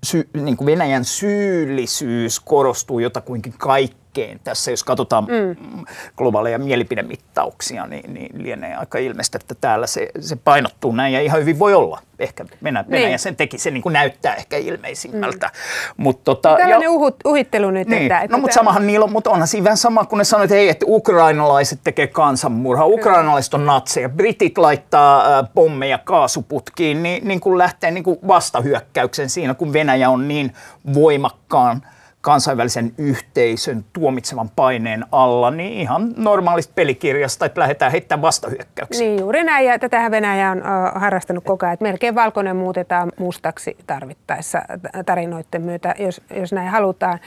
sy, 0.03 0.29
niin 0.33 0.57
kuin 0.57 0.65
Venäjän 0.65 1.05
syyllisyys 1.05 2.39
korostuu 2.39 2.99
jotakuinkin 2.99 3.53
kaikki 3.57 4.02
jälkeen 4.17 4.39
tässä, 4.43 4.71
jos 4.71 4.83
katsotaan 4.83 5.23
mm. 5.23 5.85
globaaleja 6.17 6.59
mielipidemittauksia, 6.59 7.87
niin, 7.87 8.13
niin 8.13 8.43
lienee 8.43 8.75
aika 8.75 8.97
ilmeistä, 8.97 9.37
että 9.41 9.55
täällä 9.61 9.87
se, 9.87 10.09
se 10.19 10.35
painottuu 10.35 10.91
näin 10.91 11.13
ja 11.13 11.21
ihan 11.21 11.39
hyvin 11.39 11.59
voi 11.59 11.73
olla. 11.73 11.99
Ehkä 12.19 12.45
Venäjä, 12.63 12.85
Venäjä 12.89 13.07
niin. 13.07 13.19
sen 13.19 13.35
teki, 13.35 13.57
se 13.57 13.71
niin 13.71 13.81
kuin 13.81 13.93
näyttää 13.93 14.35
ehkä 14.35 14.57
ilmeisimmältä. 14.57 15.47
Mm. 15.47 16.03
Mut, 16.03 16.23
tota, 16.23 16.49
Tällainen 16.49 16.81
ja, 16.81 16.91
uhut, 16.91 17.15
uhittelu 17.25 17.71
nyt. 17.71 17.87
Niin. 17.87 18.01
Että, 18.01 18.19
että 18.19 18.37
no 18.37 18.41
mutta 18.41 18.53
samahan 18.53 18.87
niillä 18.87 19.03
on, 19.03 19.11
mutta 19.11 19.29
onhan 19.29 19.47
siinä 19.47 19.63
vähän 19.63 19.77
sama, 19.77 20.05
kun 20.05 20.17
ne 20.17 20.23
sanoivat, 20.23 20.51
että 20.51 20.55
hei, 20.55 20.69
että 20.69 20.85
ukrainalaiset 20.89 21.79
tekee 21.83 22.07
kansanmurhaa, 22.07 22.85
ukrainalaiset 22.85 23.53
on 23.53 23.65
natseja, 23.65 24.09
britit 24.09 24.57
laittaa 24.57 25.39
äh, 25.39 25.49
pommeja 25.53 25.97
kaasuputkiin, 25.97 27.03
niin, 27.03 27.27
niin 27.27 27.39
kuin 27.39 27.57
lähtee 27.57 27.91
niin 27.91 28.03
kuin 28.03 28.19
vastahyökkäyksen 28.27 29.29
siinä, 29.29 29.53
kun 29.53 29.73
Venäjä 29.73 30.09
on 30.09 30.27
niin 30.27 30.53
voimakkaan 30.93 31.81
kansainvälisen 32.23 32.93
yhteisön 32.97 33.85
tuomitsevan 33.93 34.49
paineen 34.55 35.05
alla, 35.11 35.51
niin 35.51 35.73
ihan 35.73 36.13
normaalista 36.17 36.73
pelikirjasta, 36.75 37.45
että 37.45 37.61
lähdetään 37.61 37.91
heittämään 37.91 38.21
vastahyökkäyksiä. 38.21 39.07
Niin 39.07 39.19
juuri 39.19 39.43
näin, 39.43 39.67
ja 39.67 39.79
tätähän 39.79 40.11
Venäjä 40.11 40.51
on 40.51 40.61
harrastanut 40.95 41.43
koko 41.43 41.65
ajan, 41.65 41.73
että 41.73 41.83
melkein 41.85 42.15
valkoinen 42.15 42.55
muutetaan 42.55 43.11
mustaksi 43.19 43.77
tarvittaessa 43.87 44.61
tarinoiden 45.05 45.61
myötä, 45.61 45.95
jos, 45.99 46.21
jos 46.35 46.53
näin 46.53 46.69
halutaan. 46.69 47.19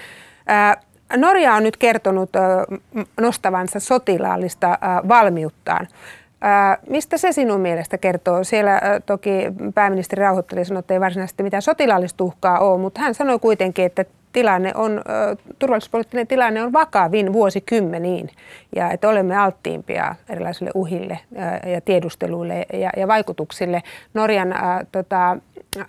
Norja 1.17 1.55
on 1.55 1.62
nyt 1.62 1.76
kertonut 1.76 2.31
nostavansa 3.21 3.81
sotilaallista 3.81 4.79
valmiuttaan. 5.09 5.88
Mistä 6.91 7.17
se 7.17 7.33
sinun 7.33 7.61
mielestä 7.61 7.99
kertoo? 7.99 8.45
Siellä 8.45 8.81
toki 9.07 9.31
pääministeri 9.75 10.21
rauhoitteli 10.21 10.65
sanoi, 10.65 10.79
että 10.79 10.95
ei 10.95 11.00
varsinaisesti 11.00 11.43
mitään 11.43 11.62
sotilaallista 11.62 12.25
uhkaa 12.25 12.59
ole, 12.59 12.81
mutta 12.81 13.00
hän 13.00 13.15
sanoi 13.15 13.38
kuitenkin, 13.38 13.85
että 13.85 14.05
tilanne 14.37 14.73
on, 14.75 15.02
turvallisuuspoliittinen 15.59 16.26
tilanne 16.26 16.62
on 16.62 16.73
vakavin 16.73 17.33
vuosikymmeniin 17.33 18.31
ja 18.76 18.90
että 18.90 19.09
olemme 19.09 19.37
alttiimpia 19.37 20.14
erilaisille 20.28 20.71
uhille 20.75 21.19
ja 21.73 21.81
tiedusteluille 21.81 22.66
ja, 22.73 22.90
ja 22.97 23.09
vaikutuksille. 23.09 23.83
Norjan 24.14 24.52
ä, 24.52 24.85
tota, 24.93 25.37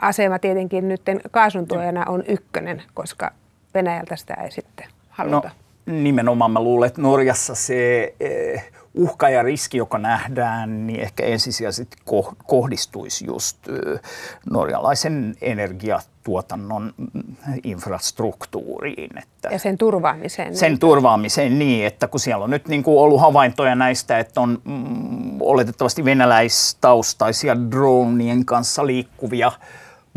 asema 0.01 0.39
tietenkin 0.39 0.88
nyt 0.88 1.01
kaasuntuojana 1.32 2.06
on 2.08 2.24
ykkönen, 2.27 2.84
koska 2.94 3.32
Venäjältä 3.74 4.16
sitä 4.16 4.34
ei 4.34 4.51
sitten 4.51 4.88
haluta. 5.10 5.48
No, 5.48 5.66
nimenomaan 5.88 6.51
mä 6.51 6.63
luulen, 6.63 6.88
että 6.88 7.01
Norjassa 7.01 7.56
se... 7.56 8.13
Eh, 8.20 8.72
uhka 8.98 9.29
ja 9.29 9.44
riski, 9.44 9.77
joka 9.77 9.98
nähdään, 9.98 10.88
niin 10.88 11.00
ehkä 11.00 11.24
ensisijaisesti 11.24 11.98
kohdistuisi 12.46 13.25
just 13.25 13.58
norjalaisen 14.51 15.36
energiatuotannon 15.41 16.94
infrastruktuuriin. 17.63 19.17
Että 19.17 19.50
ja 19.51 19.60
sen 19.60 19.77
turvaamiseen. 19.77 20.56
Sen 20.56 20.72
niin. 20.72 20.79
turvaamiseen 20.79 21.60
niin, 21.60 21.86
että 21.86 22.08
kun 22.08 22.20
siellä 22.20 22.44
on 22.44 22.50
nyt 22.50 22.67
niin 22.67 22.84
kuin 22.84 23.00
ollut 23.00 23.22
havaintoja 23.22 23.75
näistä, 23.75 24.20
että 24.20 24.41
on 24.41 24.62
mm, 24.65 25.41
oletettavasti 25.41 26.06
venäläistaustaisia 26.06 27.58
dronien 27.72 28.46
kanssa 28.46 28.86
liikkuvia 28.86 29.51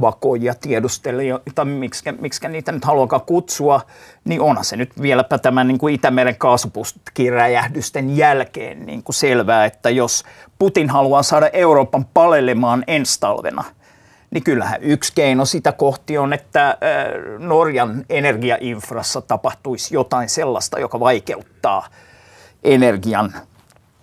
vakoja, 0.00 0.54
tiedustelijoita, 0.54 1.64
miksi, 1.64 2.12
miksi 2.21 2.49
niitä 2.49 2.73
nyt 2.73 2.85
haluakaan 2.85 3.23
kutsua, 3.26 3.80
niin 4.25 4.40
onhan 4.40 4.64
se 4.64 4.76
nyt 4.76 5.02
vieläpä 5.02 5.38
tämän 5.38 5.69
niin 5.69 5.78
kuin 5.78 5.95
Itämeren 5.95 6.37
kaasuputkiräjähdysten 6.37 8.16
jälkeen 8.16 8.87
niin 8.87 9.02
kuin 9.02 9.14
selvää, 9.14 9.64
että 9.64 9.90
jos 9.90 10.25
Putin 10.59 10.90
haluaa 10.90 11.23
saada 11.23 11.50
Euroopan 11.52 12.04
palelemaan 12.14 12.85
ensi 12.87 13.21
talvena, 13.21 13.64
niin 14.30 14.45
kyllähän 14.45 14.83
yksi 14.83 15.12
keino 15.14 15.45
sitä 15.45 15.73
kohti 15.73 16.19
on, 16.19 16.33
että 16.33 16.78
Norjan 17.38 18.04
energiainfrassa 18.11 19.21
tapahtuisi 19.21 19.95
jotain 19.95 20.28
sellaista, 20.28 20.80
joka 20.80 21.00
vaikeuttaa 21.00 21.87
energian 22.64 23.35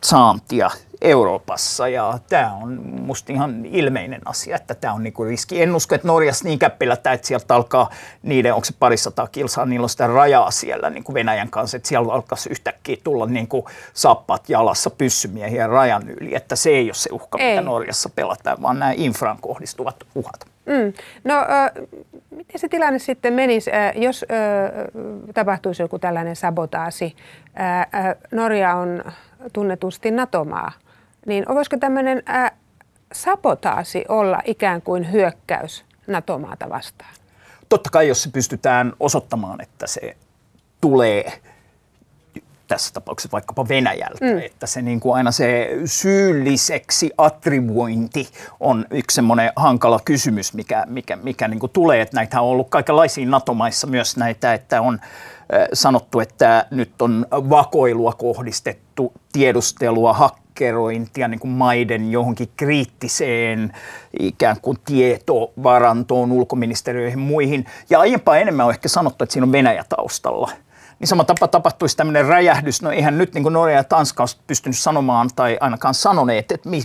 saantia 0.04 0.70
Euroopassa 1.02 1.88
ja 1.88 2.20
tämä 2.30 2.54
on 2.54 2.82
musta 2.86 3.34
ihan 3.34 3.66
ilmeinen 3.66 4.22
asia, 4.26 4.56
että 4.56 4.76
tämä 4.76 4.94
on 4.94 5.04
niinku 5.04 5.24
riski. 5.24 5.62
En 5.62 5.76
usko, 5.76 5.96
että 5.96 6.08
Norjassa 6.08 6.46
niinkään 6.46 6.72
pelätään, 6.72 7.14
että 7.14 7.28
sieltä 7.28 7.56
alkaa 7.56 7.90
niiden, 8.24 8.54
onko 8.54 8.66
se 8.66 8.74
parisataa 8.80 9.28
kilsaa, 9.28 9.66
niillä 9.66 9.86
on 9.86 9.90
sitä 9.90 10.08
rajaa 10.08 10.52
siellä 10.52 10.90
niin 10.90 11.04
kuin 11.04 11.14
Venäjän 11.14 11.50
kanssa, 11.50 11.78
että 11.78 11.90
siellä 11.90 12.14
alkaisi 12.14 12.50
yhtäkkiä 12.50 12.98
tulla 13.04 13.26
niin 13.26 13.48
kuin 13.48 13.66
sappat 13.94 14.50
jalassa 14.50 14.90
pyssymiehiä 14.90 15.68
rajan 15.68 16.10
yli, 16.10 16.36
että 16.36 16.56
se 16.56 16.70
ei 16.70 16.86
ole 16.86 16.94
se 16.94 17.10
uhka, 17.12 17.38
ei. 17.38 17.50
mitä 17.50 17.62
Norjassa 17.62 18.10
pelataan, 18.10 18.62
vaan 18.62 18.80
nämä 18.80 18.94
infraan 18.96 19.38
kohdistuvat 19.42 19.96
uhat. 20.16 20.46
Mm. 20.66 20.94
No, 21.24 21.36
äh, 21.36 21.72
miten 22.30 22.60
se 22.60 22.70
tilanne 22.70 23.00
sitten 23.00 23.34
menisi, 23.34 23.72
äh, 23.74 23.92
jos 23.96 24.26
äh, 24.32 25.28
tapahtuisi 25.34 25.84
joku 25.84 26.00
tällainen 26.00 26.36
sabotaasi? 26.36 27.16
Äh, 27.60 27.80
äh, 27.80 28.16
Norja 28.32 28.76
on 28.76 29.04
tunnetusti 29.54 30.12
NATO-maa 30.12 30.72
niin 31.28 31.46
voisiko 31.48 31.78
tämmöinen 31.78 32.24
ää, 32.26 32.52
sapotaasi 33.14 34.06
olla 34.10 34.42
ikään 34.46 34.82
kuin 34.82 35.12
hyökkäys 35.12 35.86
NATO-maata 36.08 36.70
vastaan? 36.70 37.14
Totta 37.70 37.90
kai, 37.90 38.08
jos 38.08 38.24
se 38.24 38.30
pystytään 38.30 38.94
osoittamaan, 39.00 39.62
että 39.62 39.88
se 39.88 40.18
tulee 40.82 41.42
tässä 42.68 42.94
tapauksessa 42.94 43.32
vaikkapa 43.32 43.68
Venäjältä, 43.68 44.26
mm. 44.26 44.38
että 44.38 44.68
se 44.68 44.82
niin 44.82 45.00
kuin 45.00 45.16
aina 45.16 45.32
se 45.32 45.70
syylliseksi 45.86 47.12
attribuointi 47.18 48.30
on 48.60 48.86
yksi 48.92 49.16
semmoinen 49.16 49.52
hankala 49.56 50.00
kysymys, 50.06 50.54
mikä, 50.54 50.86
mikä, 50.88 51.16
mikä 51.16 51.48
niin 51.48 51.60
kuin 51.60 51.72
tulee, 51.72 52.02
että 52.02 52.16
näitä 52.16 52.42
on 52.42 52.48
ollut 52.48 52.70
kaikenlaisia 52.70 53.28
NATO-maissa 53.28 53.88
myös 53.88 54.18
näitä, 54.18 54.54
että 54.54 54.82
on 54.82 55.00
sanottu, 55.74 56.20
että 56.20 56.66
nyt 56.72 57.02
on 57.02 57.26
vakoilua 57.32 58.14
kohdistettu, 58.14 59.14
tiedustelua, 59.32 60.14
hak- 60.14 60.47
hakkerointia 60.58 61.28
niin 61.28 61.40
kuin 61.40 61.52
maiden 61.52 62.12
johonkin 62.12 62.50
kriittiseen 62.58 63.74
ikään 64.20 64.58
kuin 64.62 64.78
tietovarantoon, 64.86 66.32
ulkoministeriöihin 66.32 67.20
muihin. 67.20 67.66
Ja 67.90 68.00
aiempaa 68.00 68.38
enemmän 68.38 68.66
on 68.66 68.72
ehkä 68.72 68.88
sanottu, 68.88 69.24
että 69.24 69.34
siinä 69.34 69.46
on 69.46 69.52
Venäjä 69.52 69.86
taustalla. 69.90 70.52
Niin 71.00 71.08
sama 71.08 71.24
tapa 71.24 71.48
tapahtuisi 71.48 71.98
tämmöinen 71.98 72.26
räjähdys. 72.26 72.82
No 72.82 72.92
eihän 72.92 73.18
nyt 73.18 73.34
niin 73.34 73.44
kuin 73.44 73.54
Norja 73.54 73.76
ja 73.76 73.84
Tanska 73.84 74.24
olisi 74.24 74.38
pystynyt 74.48 74.78
sanomaan 74.78 75.30
tai 75.36 75.58
ainakaan 75.62 75.94
sanoneet, 75.94 76.52
että 76.52 76.70
mi, 76.70 76.84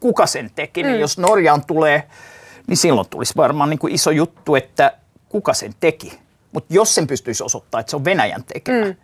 kuka 0.00 0.26
sen 0.26 0.50
teki. 0.54 0.82
Niin 0.82 0.90
mm. 0.90 0.92
Niin 0.92 1.00
jos 1.00 1.18
Norjaan 1.18 1.64
tulee, 1.64 2.02
niin 2.66 2.76
silloin 2.76 3.08
tulisi 3.08 3.36
varmaan 3.36 3.70
niin 3.70 3.78
kuin 3.78 3.94
iso 3.94 4.10
juttu, 4.10 4.54
että 4.54 4.92
kuka 5.28 5.54
sen 5.54 5.74
teki. 5.80 6.18
Mutta 6.52 6.74
jos 6.74 6.94
sen 6.94 7.06
pystyisi 7.06 7.44
osoittamaan, 7.44 7.80
että 7.80 7.90
se 7.90 7.96
on 7.96 8.04
Venäjän 8.04 8.44
tekemä, 8.44 8.84
mm 8.84 8.94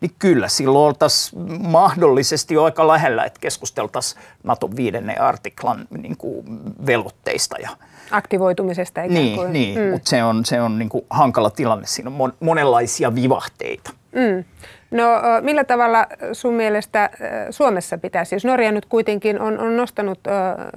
niin 0.00 0.10
kyllä 0.18 0.48
silloin 0.48 0.86
oltaisiin 0.86 1.68
mahdollisesti 1.68 2.54
jo 2.54 2.64
aika 2.64 2.88
lähellä, 2.88 3.24
että 3.24 3.40
keskusteltaisiin 3.40 4.22
Naton 4.44 4.76
viidennen 4.76 5.20
artiklan 5.20 5.86
niin 6.02 6.16
kuin 6.16 6.44
velvoitteista. 6.86 7.56
Ja, 7.58 7.70
Aktivoitumisesta 8.10 9.02
ikään 9.02 9.14
niin, 9.14 9.36
kuin. 9.36 9.52
Niin, 9.52 9.80
mm. 9.80 9.90
mutta 9.90 10.10
se 10.10 10.24
on, 10.24 10.44
se 10.44 10.60
on 10.60 10.78
niin 10.78 10.88
kuin 10.88 11.06
hankala 11.10 11.50
tilanne. 11.50 11.86
Siinä 11.86 12.10
on 12.18 12.32
monenlaisia 12.40 13.14
vivahteita. 13.14 13.90
Mm. 14.12 14.44
No 14.90 15.04
millä 15.40 15.64
tavalla 15.64 16.06
sun 16.32 16.54
mielestä 16.54 17.10
Suomessa 17.50 17.98
pitäisi, 17.98 18.34
jos 18.34 18.44
Norja 18.44 18.72
nyt 18.72 18.86
kuitenkin 18.86 19.40
on, 19.40 19.58
on 19.58 19.76
nostanut 19.76 20.18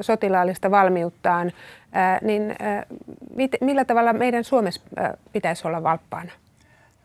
sotilaallista 0.02 0.72
valmiuttaan, 0.72 1.52
niin 2.22 2.56
millä 3.62 3.86
tavalla 3.86 4.14
meidän 4.14 4.44
Suomessa 4.44 4.82
pitäisi 5.34 5.68
olla 5.68 5.84
valppaana? 5.84 6.32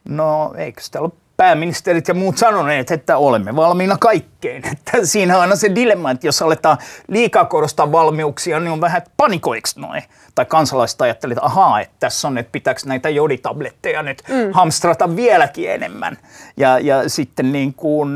No 0.09 0.55
eikö 0.57 0.81
sitä 0.81 1.01
ole 1.01 1.11
pääministerit 1.37 2.09
ja 2.09 2.15
muut 2.15 2.39
sanoneet, 2.39 2.91
että 2.91 3.17
olemme 3.19 3.57
valmiina 3.57 3.97
kaikkeen. 4.01 4.63
Että 4.73 5.07
siinä 5.07 5.35
on 5.35 5.41
aina 5.41 5.57
se 5.57 5.75
dilemma, 5.75 6.11
että 6.11 6.27
jos 6.27 6.43
aletaan 6.43 6.79
liikaa 7.09 7.45
korostaa 7.45 7.93
valmiuksia, 7.93 8.61
niin 8.61 8.73
on 8.73 8.81
vähän, 8.81 8.99
että 8.99 9.11
panikoiko 9.17 9.69
noin. 9.77 10.03
Tai 10.35 10.45
kansalaiset 10.45 11.03
ajattelevat, 11.03 11.39
että 11.39 11.47
ahaa, 11.47 11.81
että 11.81 11.95
tässä 12.01 12.29
on, 12.29 12.39
että 12.39 12.53
pitääkö 12.53 12.81
näitä 12.87 13.09
joditabletteja 13.09 14.03
nyt 14.03 14.23
mm. 14.29 14.53
hamstrata 14.53 15.17
vieläkin 15.17 15.71
enemmän. 15.71 16.19
Ja, 16.57 16.79
ja 16.79 17.09
sitten 17.09 17.53
niin 17.53 17.75
kuin, 17.75 18.09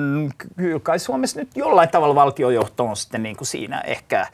kyllä 0.57 0.81
kai 0.81 0.99
Suomessa 0.99 1.41
nyt 1.41 1.51
jollain 1.57 1.89
tavalla 1.89 2.15
valtiojohto 2.15 2.85
on 2.85 2.97
sitten 2.97 3.23
niin 3.23 3.37
kuin 3.37 3.49
siinä 3.49 3.81
ehkä 3.81 4.27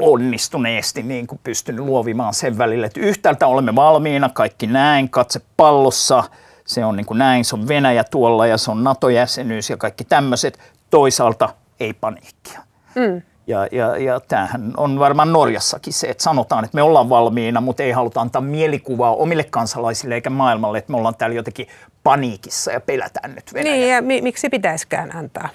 onnistuneesti 0.00 1.02
niin 1.02 1.26
kuin 1.26 1.40
pystynyt 1.44 1.84
luovimaan 1.84 2.34
sen 2.34 2.58
välille, 2.58 2.86
että 2.86 3.00
yhtäältä 3.00 3.46
olemme 3.46 3.74
valmiina, 3.74 4.28
kaikki 4.28 4.66
näin, 4.66 5.08
katse 5.10 5.40
pallossa– 5.56 6.24
se 6.66 6.84
on 6.84 6.96
niin 6.96 7.06
kuin 7.06 7.18
näin, 7.18 7.44
se 7.44 7.56
on 7.56 7.68
Venäjä 7.68 8.04
tuolla 8.04 8.46
ja 8.46 8.58
se 8.58 8.70
on 8.70 8.84
NATO-jäsenyys 8.84 9.70
ja 9.70 9.76
kaikki 9.76 10.04
tämmöiset. 10.04 10.58
Toisaalta 10.90 11.48
ei 11.80 11.92
paniikkia. 11.92 12.60
Mm. 12.94 13.22
Ja, 13.46 13.66
ja, 13.72 13.96
ja 13.96 14.20
tämähän 14.20 14.72
on 14.76 14.98
varmaan 14.98 15.32
Norjassakin 15.32 15.92
se, 15.92 16.06
että 16.06 16.22
sanotaan, 16.22 16.64
että 16.64 16.74
me 16.74 16.82
ollaan 16.82 17.08
valmiina, 17.08 17.60
mutta 17.60 17.82
ei 17.82 17.90
haluta 17.90 18.20
antaa 18.20 18.42
mielikuvaa 18.42 19.14
omille 19.14 19.44
kansalaisille 19.44 20.14
eikä 20.14 20.30
maailmalle, 20.30 20.78
että 20.78 20.92
me 20.92 20.96
ollaan 20.96 21.14
täällä 21.14 21.36
jotenkin 21.36 21.66
paniikissa 22.02 22.72
ja 22.72 22.80
pelätään 22.80 23.34
nyt 23.34 23.54
Venäjä. 23.54 23.74
Niin, 23.74 23.88
ja 23.88 24.02
mi- 24.02 24.22
miksi 24.22 24.48
pitäisikään 24.48 25.16
antaa? 25.16 25.48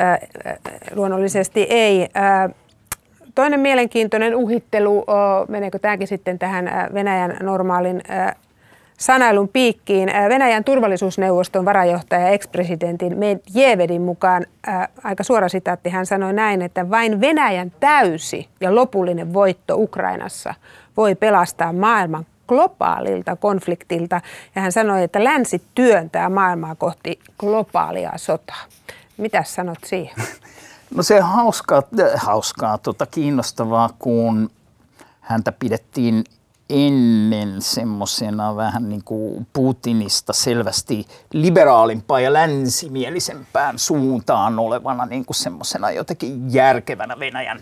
Äh, 0.00 0.18
luonnollisesti 0.94 1.66
ei. 1.70 2.02
Äh, 2.02 2.54
toinen 3.34 3.60
mielenkiintoinen 3.60 4.36
uhittelu, 4.36 5.04
meneekö 5.48 5.78
tämäkin 5.78 6.08
sitten 6.08 6.38
tähän 6.38 6.70
Venäjän 6.94 7.36
normaalin 7.42 8.02
sanailun 8.98 9.48
piikkiin. 9.48 10.10
Venäjän 10.28 10.64
turvallisuusneuvoston 10.64 11.64
varajohtaja 11.64 12.28
ex-presidentin 12.28 13.18
Medvedevin 13.18 14.02
mukaan, 14.02 14.46
ää, 14.66 14.88
aika 15.04 15.24
suora 15.24 15.48
sitaatti, 15.48 15.90
hän 15.90 16.06
sanoi 16.06 16.32
näin, 16.32 16.62
että 16.62 16.90
vain 16.90 17.20
Venäjän 17.20 17.72
täysi 17.80 18.48
ja 18.60 18.74
lopullinen 18.74 19.34
voitto 19.34 19.74
Ukrainassa 19.76 20.54
voi 20.96 21.14
pelastaa 21.14 21.72
maailman 21.72 22.26
globaalilta 22.48 23.36
konfliktilta. 23.36 24.20
Ja 24.54 24.62
hän 24.62 24.72
sanoi, 24.72 25.02
että 25.02 25.24
länsi 25.24 25.62
työntää 25.74 26.28
maailmaa 26.28 26.74
kohti 26.74 27.18
globaalia 27.38 28.12
sotaa. 28.16 28.64
Mitä 29.16 29.42
sanot 29.42 29.78
siihen? 29.84 30.16
No 30.94 31.02
se 31.02 31.20
hauskaa, 31.20 31.82
hauskaa 32.16 32.78
tota, 32.78 33.06
kiinnostavaa, 33.06 33.90
kun 33.98 34.50
häntä 35.20 35.52
pidettiin 35.52 36.24
ennen 36.70 37.62
semmoisena 37.62 38.56
vähän 38.56 38.88
niin 38.88 39.04
kuin 39.04 39.46
Putinista 39.52 40.32
selvästi 40.32 41.06
liberaalimpaa 41.32 42.20
ja 42.20 42.32
länsimielisempään 42.32 43.78
suuntaan 43.78 44.58
olevana 44.58 45.06
niin 45.06 45.24
kuin 45.24 45.36
semmoisena 45.36 45.90
jotenkin 45.90 46.52
järkevänä 46.52 47.18
Venäjän, 47.18 47.60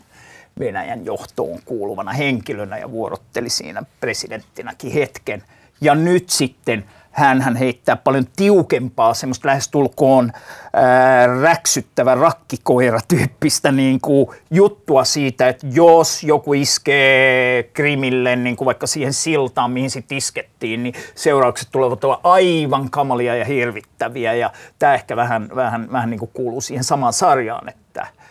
Venäjän 0.59 1.05
johtoon 1.05 1.59
kuuluvana 1.65 2.13
henkilönä 2.13 2.79
ja 2.79 2.91
vuorotteli 2.91 3.49
siinä 3.49 3.83
presidenttinäkin 4.01 4.93
hetken. 4.93 5.43
Ja 5.81 5.95
nyt 5.95 6.31
sitten– 6.31 6.85
hän 7.13 7.57
heittää 7.57 7.97
paljon 7.97 8.27
tiukempaa, 8.37 9.15
semmoista 9.15 9.49
lähestulkoon 9.49 10.33
ää, 10.73 11.27
räksyttävä 11.27 12.15
rakkikoira-tyyppistä 12.15 13.73
niin 13.73 14.01
kuin 14.01 14.29
juttua 14.51 15.05
siitä, 15.05 15.49
että 15.49 15.67
jos 15.73 16.25
joku 16.25 16.55
iskee 16.55 17.63
Krimille, 17.63 18.37
niin 18.37 18.57
kuin 18.57 18.67
vaikka 18.67 18.87
siihen 18.87 19.13
siltaan, 19.13 19.71
mihin 19.71 19.91
sitten 19.91 20.19
iskettiin, 20.19 20.83
niin 20.83 20.95
seuraukset 21.15 21.69
tulevat 21.73 22.05
olla 22.05 22.21
aivan 22.25 22.91
kamalia 22.91 23.37
ja 23.37 23.45
hirvittäviä. 23.45 24.35
Ja 24.35 24.51
tämä 24.79 24.95
ehkä 24.95 25.17
vähän, 25.17 25.49
vähän, 25.55 25.93
vähän 25.93 26.11
niin 26.11 26.21
kuin 26.21 26.31
kuuluu 26.35 26.61
siihen 26.61 26.85
samaan 26.85 27.13
sarjaan, 27.13 27.69
että– 27.69 28.07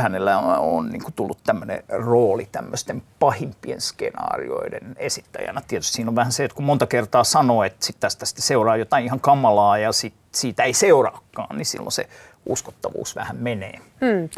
hänellä 0.00 0.38
on, 0.38 0.58
on 0.58 0.90
niin 0.90 1.02
kuin 1.02 1.14
tullut 1.14 1.38
tämmöinen 1.46 1.82
rooli 1.88 2.48
tämmöisten 2.52 3.02
pahimpien 3.18 3.80
skenaarioiden 3.80 4.96
esittäjänä. 4.96 5.62
Tietysti 5.68 5.92
siinä 5.92 6.08
on 6.08 6.16
vähän 6.16 6.32
se, 6.32 6.44
että 6.44 6.54
kun 6.54 6.64
monta 6.64 6.86
kertaa 6.86 7.24
sanoo, 7.24 7.64
että 7.64 7.86
sit 7.86 7.96
tästä 8.00 8.26
sitten 8.26 8.42
seuraa 8.42 8.76
jotain 8.76 9.04
ihan 9.04 9.20
kamalaa 9.20 9.78
ja 9.78 9.92
sit 9.92 10.14
siitä 10.32 10.62
ei 10.62 10.72
seuraakaan, 10.72 11.56
niin 11.56 11.66
silloin 11.66 11.92
se 11.92 12.08
uskottavuus 12.46 13.16
vähän 13.16 13.36
menee. 13.36 13.78
Hmm, 14.00 14.28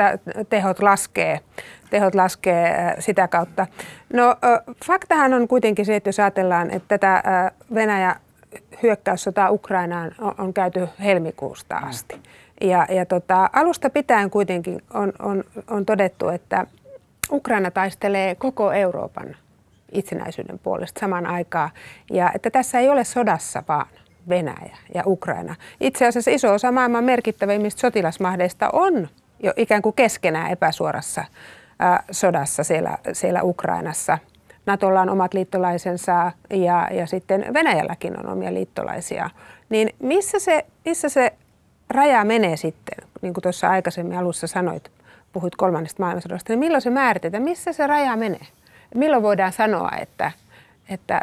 tehot 0.48 0.80
laskee, 0.80 1.40
tehot 1.90 2.14
laskee 2.14 2.96
sitä 2.98 3.28
kautta. 3.28 3.66
No 4.12 4.36
faktahan 4.84 5.34
on 5.34 5.48
kuitenkin 5.48 5.86
se, 5.86 5.96
että 5.96 6.08
jos 6.08 6.20
ajatellaan, 6.20 6.70
että 6.70 6.98
tätä 6.98 7.22
Venäjä 7.74 8.16
hyökkäyssotaa 8.82 9.50
Ukrainaan 9.50 10.14
on, 10.38 10.54
käyty 10.54 10.88
helmikuusta 11.02 11.76
asti. 11.76 12.14
Hmm. 12.14 12.22
Ja, 12.60 12.86
ja 12.90 13.06
tota, 13.06 13.50
alusta 13.52 13.90
pitäen 13.90 14.30
kuitenkin 14.30 14.82
on, 14.94 15.12
on, 15.18 15.44
on 15.70 15.86
todettu, 15.86 16.28
että 16.28 16.66
Ukraina 17.32 17.70
taistelee 17.70 18.34
koko 18.34 18.72
Euroopan 18.72 19.36
itsenäisyyden 19.92 20.58
puolesta 20.58 21.00
saman 21.00 21.26
aikaa. 21.26 21.70
Ja 22.10 22.32
että 22.34 22.50
tässä 22.50 22.78
ei 22.78 22.88
ole 22.88 23.04
sodassa 23.04 23.62
vaan 23.68 23.86
Venäjä 24.28 24.76
ja 24.94 25.02
Ukraina. 25.06 25.54
Itse 25.80 26.06
asiassa 26.06 26.30
iso 26.30 26.54
osa 26.54 26.72
maailman 26.72 27.04
merkittävimmistä 27.04 27.80
sotilasmahdeista 27.80 28.70
on 28.72 29.08
jo 29.42 29.52
ikään 29.56 29.82
kuin 29.82 29.94
keskenään 29.94 30.50
epäsuorassa 30.50 31.24
ää, 31.78 32.02
sodassa 32.10 32.64
siellä, 32.64 32.98
siellä 33.12 33.42
Ukrainassa. 33.42 34.18
Natolla 34.66 35.00
on 35.00 35.10
omat 35.10 35.34
liittolaisensa 35.34 36.32
ja, 36.50 36.88
ja 36.90 37.06
sitten 37.06 37.54
Venäjälläkin 37.54 38.18
on 38.18 38.32
omia 38.32 38.54
liittolaisia. 38.54 39.30
Niin 39.68 39.94
missä 40.02 40.38
se, 40.38 40.66
missä 40.84 41.08
se 41.08 41.32
raja 41.90 42.24
menee 42.24 42.56
sitten, 42.56 43.08
niin 43.22 43.34
kuin 43.34 43.42
tuossa 43.42 43.70
aikaisemmin 43.70 44.18
alussa 44.18 44.46
sanoit, 44.46 44.90
puhuit 45.32 45.56
kolmannesta 45.56 46.02
maailmansodasta, 46.02 46.52
niin 46.52 46.58
milloin 46.58 46.82
se 46.82 46.90
määritetään, 46.90 47.42
missä 47.42 47.72
se 47.72 47.86
raja 47.86 48.16
menee? 48.16 48.46
Milloin 48.94 49.22
voidaan 49.22 49.52
sanoa, 49.52 49.90
että, 50.00 50.32
että 50.88 51.20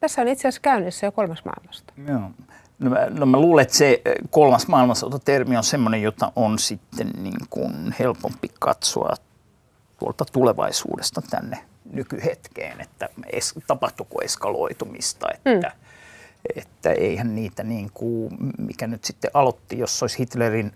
tässä 0.00 0.22
on 0.22 0.28
itse 0.28 0.48
asiassa 0.48 0.60
käynnissä 0.62 1.06
jo 1.06 1.12
kolmas 1.12 1.44
maailmasta? 1.44 1.92
Joo. 2.08 2.30
No 2.78 2.90
mä, 2.90 3.06
no 3.10 3.26
mä 3.26 3.40
luulen, 3.40 3.62
että 3.62 3.76
se 3.76 4.02
kolmas 4.30 4.68
maailmansota-termi 4.68 5.56
on 5.56 5.64
sellainen, 5.64 6.02
jota 6.02 6.32
on 6.36 6.58
sitten 6.58 7.10
niin 7.18 7.46
kuin 7.50 7.94
helpompi 7.98 8.50
katsoa 8.58 9.14
tuolta 9.98 10.24
tulevaisuudesta 10.24 11.22
tänne 11.30 11.58
nykyhetkeen, 11.92 12.80
että 12.80 13.08
es, 13.32 13.54
tapahtuuko 13.66 14.22
eskaloitumista, 14.22 15.26
että 15.34 15.68
mm 15.68 15.83
että 16.56 16.92
eihän 16.92 17.34
niitä 17.34 17.62
niin 17.62 17.90
kuin, 17.94 18.36
mikä 18.58 18.86
nyt 18.86 19.04
sitten 19.04 19.30
aloitti, 19.34 19.78
jos 19.78 20.02
olisi 20.02 20.18
Hitlerin 20.18 20.72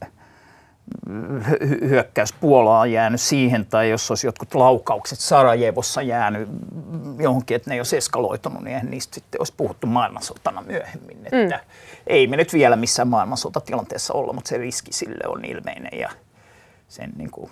hyökkäys 1.88 2.32
Puolaan 2.32 2.92
jäänyt 2.92 3.20
siihen, 3.20 3.66
tai 3.66 3.90
jos 3.90 4.10
olisi 4.10 4.26
jotkut 4.26 4.54
laukaukset 4.54 5.18
Sarajevossa 5.18 6.02
jäänyt 6.02 6.48
johonkin, 7.18 7.54
että 7.54 7.70
ne 7.70 7.74
ei 7.74 7.80
olisi 7.80 7.96
eskaloitunut, 7.96 8.62
niin 8.62 8.74
eihän 8.74 8.90
niistä 8.90 9.14
sitten 9.14 9.40
olisi 9.40 9.52
puhuttu 9.56 9.86
maailmansotana 9.86 10.62
myöhemmin. 10.62 11.18
Että 11.24 11.56
mm. 11.56 11.70
Ei 12.06 12.26
me 12.26 12.36
nyt 12.36 12.52
vielä 12.52 12.76
missään 12.76 13.08
maailmansotatilanteessa 13.08 14.14
olla, 14.14 14.32
mutta 14.32 14.48
se 14.48 14.58
riski 14.58 14.92
sille 14.92 15.28
on 15.28 15.44
ilmeinen 15.44 16.00
ja 16.00 16.10
sen 16.88 17.12
niin 17.16 17.30
kuin 17.30 17.50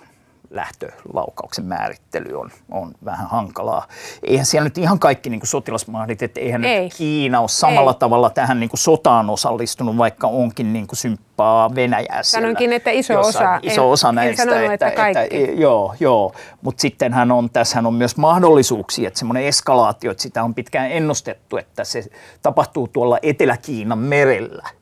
lähtölaukauksen 0.49 1.65
määrittely 1.65 2.39
on, 2.39 2.51
on 2.71 2.91
vähän 3.05 3.27
hankalaa. 3.27 3.87
Eihän 4.23 4.45
siellä 4.45 4.63
nyt 4.63 4.77
ihan 4.77 4.99
kaikki 4.99 5.29
niin 5.29 5.41
sotilasmahdit, 5.43 6.21
että 6.21 6.39
eihän 6.39 6.63
Ei. 6.63 6.83
nyt 6.83 6.93
Kiina 6.93 7.39
ole 7.39 7.47
samalla 7.47 7.91
Ei. 7.91 7.99
tavalla 7.99 8.29
tähän 8.29 8.59
niin 8.59 8.69
sotaan 8.73 9.29
osallistunut, 9.29 9.97
vaikka 9.97 10.27
onkin 10.27 10.73
niin 10.73 10.87
symppaa 10.93 11.75
Venäjää 11.75 12.23
Sanoinkin, 12.23 12.73
että 12.73 12.91
iso 12.91 13.19
osa. 13.19 13.59
Iso 13.61 13.83
en, 13.83 13.87
osa 13.87 14.11
näistä. 14.11 14.43
En 14.43 14.49
sanonut, 14.49 14.73
että, 14.73 14.87
että, 14.87 15.01
kaikki. 15.01 15.43
Että, 15.43 15.61
joo, 15.61 15.95
joo. 15.99 16.33
mutta 16.61 16.81
sittenhän 16.81 17.31
on, 17.31 17.49
tässähän 17.49 17.85
on 17.85 17.93
myös 17.93 18.17
mahdollisuuksia, 18.17 19.07
että 19.07 19.19
semmoinen 19.19 19.43
eskalaatio, 19.43 20.11
että 20.11 20.23
sitä 20.23 20.43
on 20.43 20.55
pitkään 20.55 20.91
ennustettu, 20.91 21.57
että 21.57 21.83
se 21.83 22.03
tapahtuu 22.41 22.87
tuolla 22.87 23.19
Etelä-Kiinan 23.21 23.99
merellä– 23.99 24.69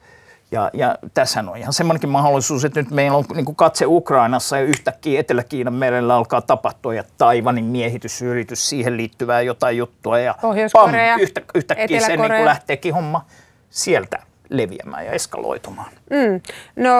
ja, 0.56 0.70
ja 0.74 0.98
tässä 1.14 1.40
on 1.40 1.58
ihan 1.58 1.74
semmoinenkin 1.74 2.10
mahdollisuus, 2.10 2.66
että 2.66 2.82
nyt 2.82 2.92
meillä 2.92 3.18
on 3.18 3.26
niin 3.36 3.56
katse 3.56 3.86
Ukrainassa 3.88 4.58
ja 4.58 4.64
yhtäkkiä 4.64 5.20
Etelä-Kiinan 5.20 5.74
merellä 5.74 6.16
alkaa 6.16 6.42
tapahtua 6.42 6.94
ja 6.94 7.04
Taivanin 7.18 7.66
miehitysyritys, 7.66 8.70
siihen 8.70 8.98
liittyvää 8.98 9.42
jotain 9.42 9.78
juttua 9.78 10.20
ja 10.20 10.36
pam, 10.74 10.92
yhtä, 11.20 11.42
yhtäkkiä 11.56 12.00
se 12.00 12.18
niin 12.18 12.32
kuin 12.32 12.46
lähteekin 12.46 12.94
homma 12.94 13.26
sieltä 13.70 14.20
leviämään 14.50 15.06
ja 15.06 15.12
eskaloitumaan. 15.12 15.92
Mm. 16.10 16.42
No 16.84 16.92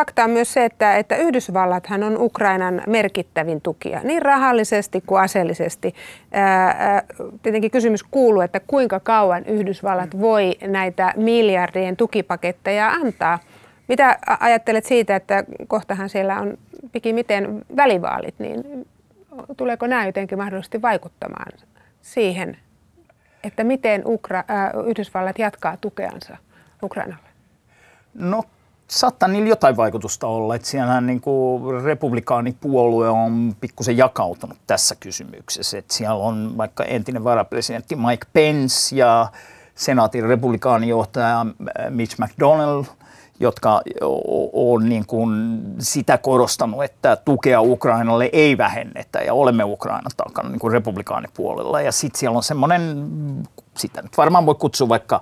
fakta 0.00 0.24
on 0.24 0.30
myös 0.30 0.52
se, 0.52 0.64
että, 0.64 0.96
että 0.96 1.16
Yhdysvallathan 1.16 2.02
on 2.02 2.16
Ukrainan 2.18 2.82
merkittävin 2.86 3.60
tukija, 3.60 4.00
niin 4.04 4.22
rahallisesti 4.22 5.02
kuin 5.06 5.20
aseellisesti. 5.20 5.94
Ää, 6.32 7.02
tietenkin 7.42 7.70
kysymys 7.70 8.02
kuuluu, 8.02 8.42
että 8.42 8.60
kuinka 8.60 9.00
kauan 9.00 9.46
Yhdysvallat 9.46 10.20
voi 10.20 10.56
näitä 10.66 11.12
miljardien 11.16 11.96
tukipaketteja 11.96 12.88
antaa. 12.88 13.38
Mitä 13.88 14.18
ajattelet 14.40 14.84
siitä, 14.84 15.16
että 15.16 15.44
kohtahan 15.66 16.08
siellä 16.08 16.40
on 16.40 16.58
pikimiten 16.92 17.64
välivaalit, 17.76 18.34
niin 18.38 18.86
tuleeko 19.56 19.86
nämä 19.86 20.06
jotenkin 20.06 20.38
mahdollisesti 20.38 20.82
vaikuttamaan 20.82 21.52
siihen, 22.00 22.56
että 23.44 23.64
miten 23.64 24.02
Ukra- 24.04 24.44
äh, 24.50 24.86
Yhdysvallat 24.86 25.38
jatkaa 25.38 25.76
tukeansa 25.76 26.36
Ukrainalle? 26.82 27.28
No 28.14 28.42
saattaa 28.90 29.28
niillä 29.28 29.48
jotain 29.48 29.76
vaikutusta 29.76 30.26
olla, 30.26 30.54
että 30.54 30.68
siellä 30.68 31.00
niin 31.00 31.20
kuin 31.20 31.82
republikaanipuolue 31.82 33.08
on 33.08 33.56
pikkusen 33.60 33.96
jakautunut 33.96 34.58
tässä 34.66 34.94
kysymyksessä. 35.00 35.78
Että 35.78 35.94
siellä 35.94 36.24
on 36.24 36.54
vaikka 36.56 36.84
entinen 36.84 37.24
varapresidentti 37.24 37.96
Mike 37.96 38.26
Pence 38.32 38.96
ja 38.96 39.28
senaatin 39.74 40.24
republikaanijohtaja 40.24 41.46
Mitch 41.90 42.18
McDonnell, 42.18 42.84
jotka 43.40 43.82
on 44.52 44.88
niin 44.88 45.06
kuin 45.06 45.60
sitä 45.78 46.18
korostanut, 46.18 46.84
että 46.84 47.16
tukea 47.16 47.60
Ukrainalle 47.60 48.30
ei 48.32 48.58
vähennetä 48.58 49.18
ja 49.18 49.34
olemme 49.34 49.64
Ukrainan 49.64 50.10
takana 50.16 50.48
niin 50.48 50.58
kuin 50.58 50.72
republikaanipuolella. 50.72 51.80
Ja 51.80 51.92
sitten 51.92 52.18
siellä 52.18 52.36
on 52.36 52.42
semmoinen, 52.42 53.06
sitä 53.76 54.02
nyt 54.02 54.16
varmaan 54.16 54.46
voi 54.46 54.54
kutsua 54.54 54.88
vaikka 54.88 55.20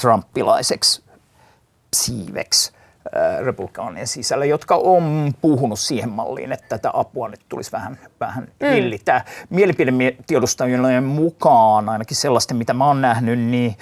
trumpilaiseksi 0.00 1.02
siiveksi, 1.96 2.77
republikaanien 3.40 4.06
sisällä, 4.06 4.44
jotka 4.44 4.76
on 4.76 5.32
puhunut 5.40 5.78
siihen 5.78 6.08
malliin, 6.08 6.52
että 6.52 6.68
tätä 6.68 6.90
apua 6.92 7.28
nyt 7.28 7.40
tulisi 7.48 7.72
vähän, 7.72 7.98
vähän 8.20 8.48
mm. 8.60 8.70
hillitä. 8.70 9.24
Mielipidetiedustajien 9.50 11.04
mukaan, 11.04 11.88
ainakin 11.88 12.16
sellaisten 12.16 12.56
mitä 12.56 12.74
mä 12.74 12.86
oon 12.86 13.00
nähnyt, 13.00 13.38
niin 13.38 13.76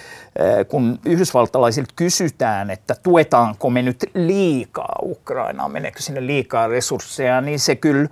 kun 0.68 0.98
yhdysvaltalaisilta 1.04 1.92
kysytään, 1.96 2.70
että 2.70 2.94
tuetaanko 3.02 3.70
me 3.70 3.82
nyt 3.82 4.04
liikaa 4.14 4.98
Ukrainaa, 5.02 5.68
meneekö 5.68 6.02
sinne 6.02 6.26
liikaa 6.26 6.68
resursseja, 6.68 7.40
niin 7.40 7.60
se 7.60 7.76
kyllä 7.76 8.08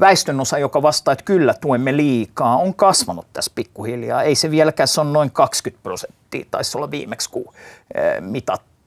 väestönosa, 0.00 0.58
joka 0.58 0.82
vastaa, 0.82 1.12
että 1.12 1.24
kyllä 1.24 1.54
tuemme 1.54 1.96
liikaa, 1.96 2.56
on 2.56 2.74
kasvanut 2.74 3.26
tässä 3.32 3.52
pikkuhiljaa. 3.54 4.22
Ei 4.22 4.34
se 4.34 4.50
vieläkään, 4.50 4.88
se 4.88 5.00
on 5.00 5.12
noin 5.12 5.30
20 5.30 5.82
prosenttia, 5.82 6.46
taisi 6.50 6.78
olla 6.78 6.90
viimeksi 6.90 7.30
kun 7.30 7.54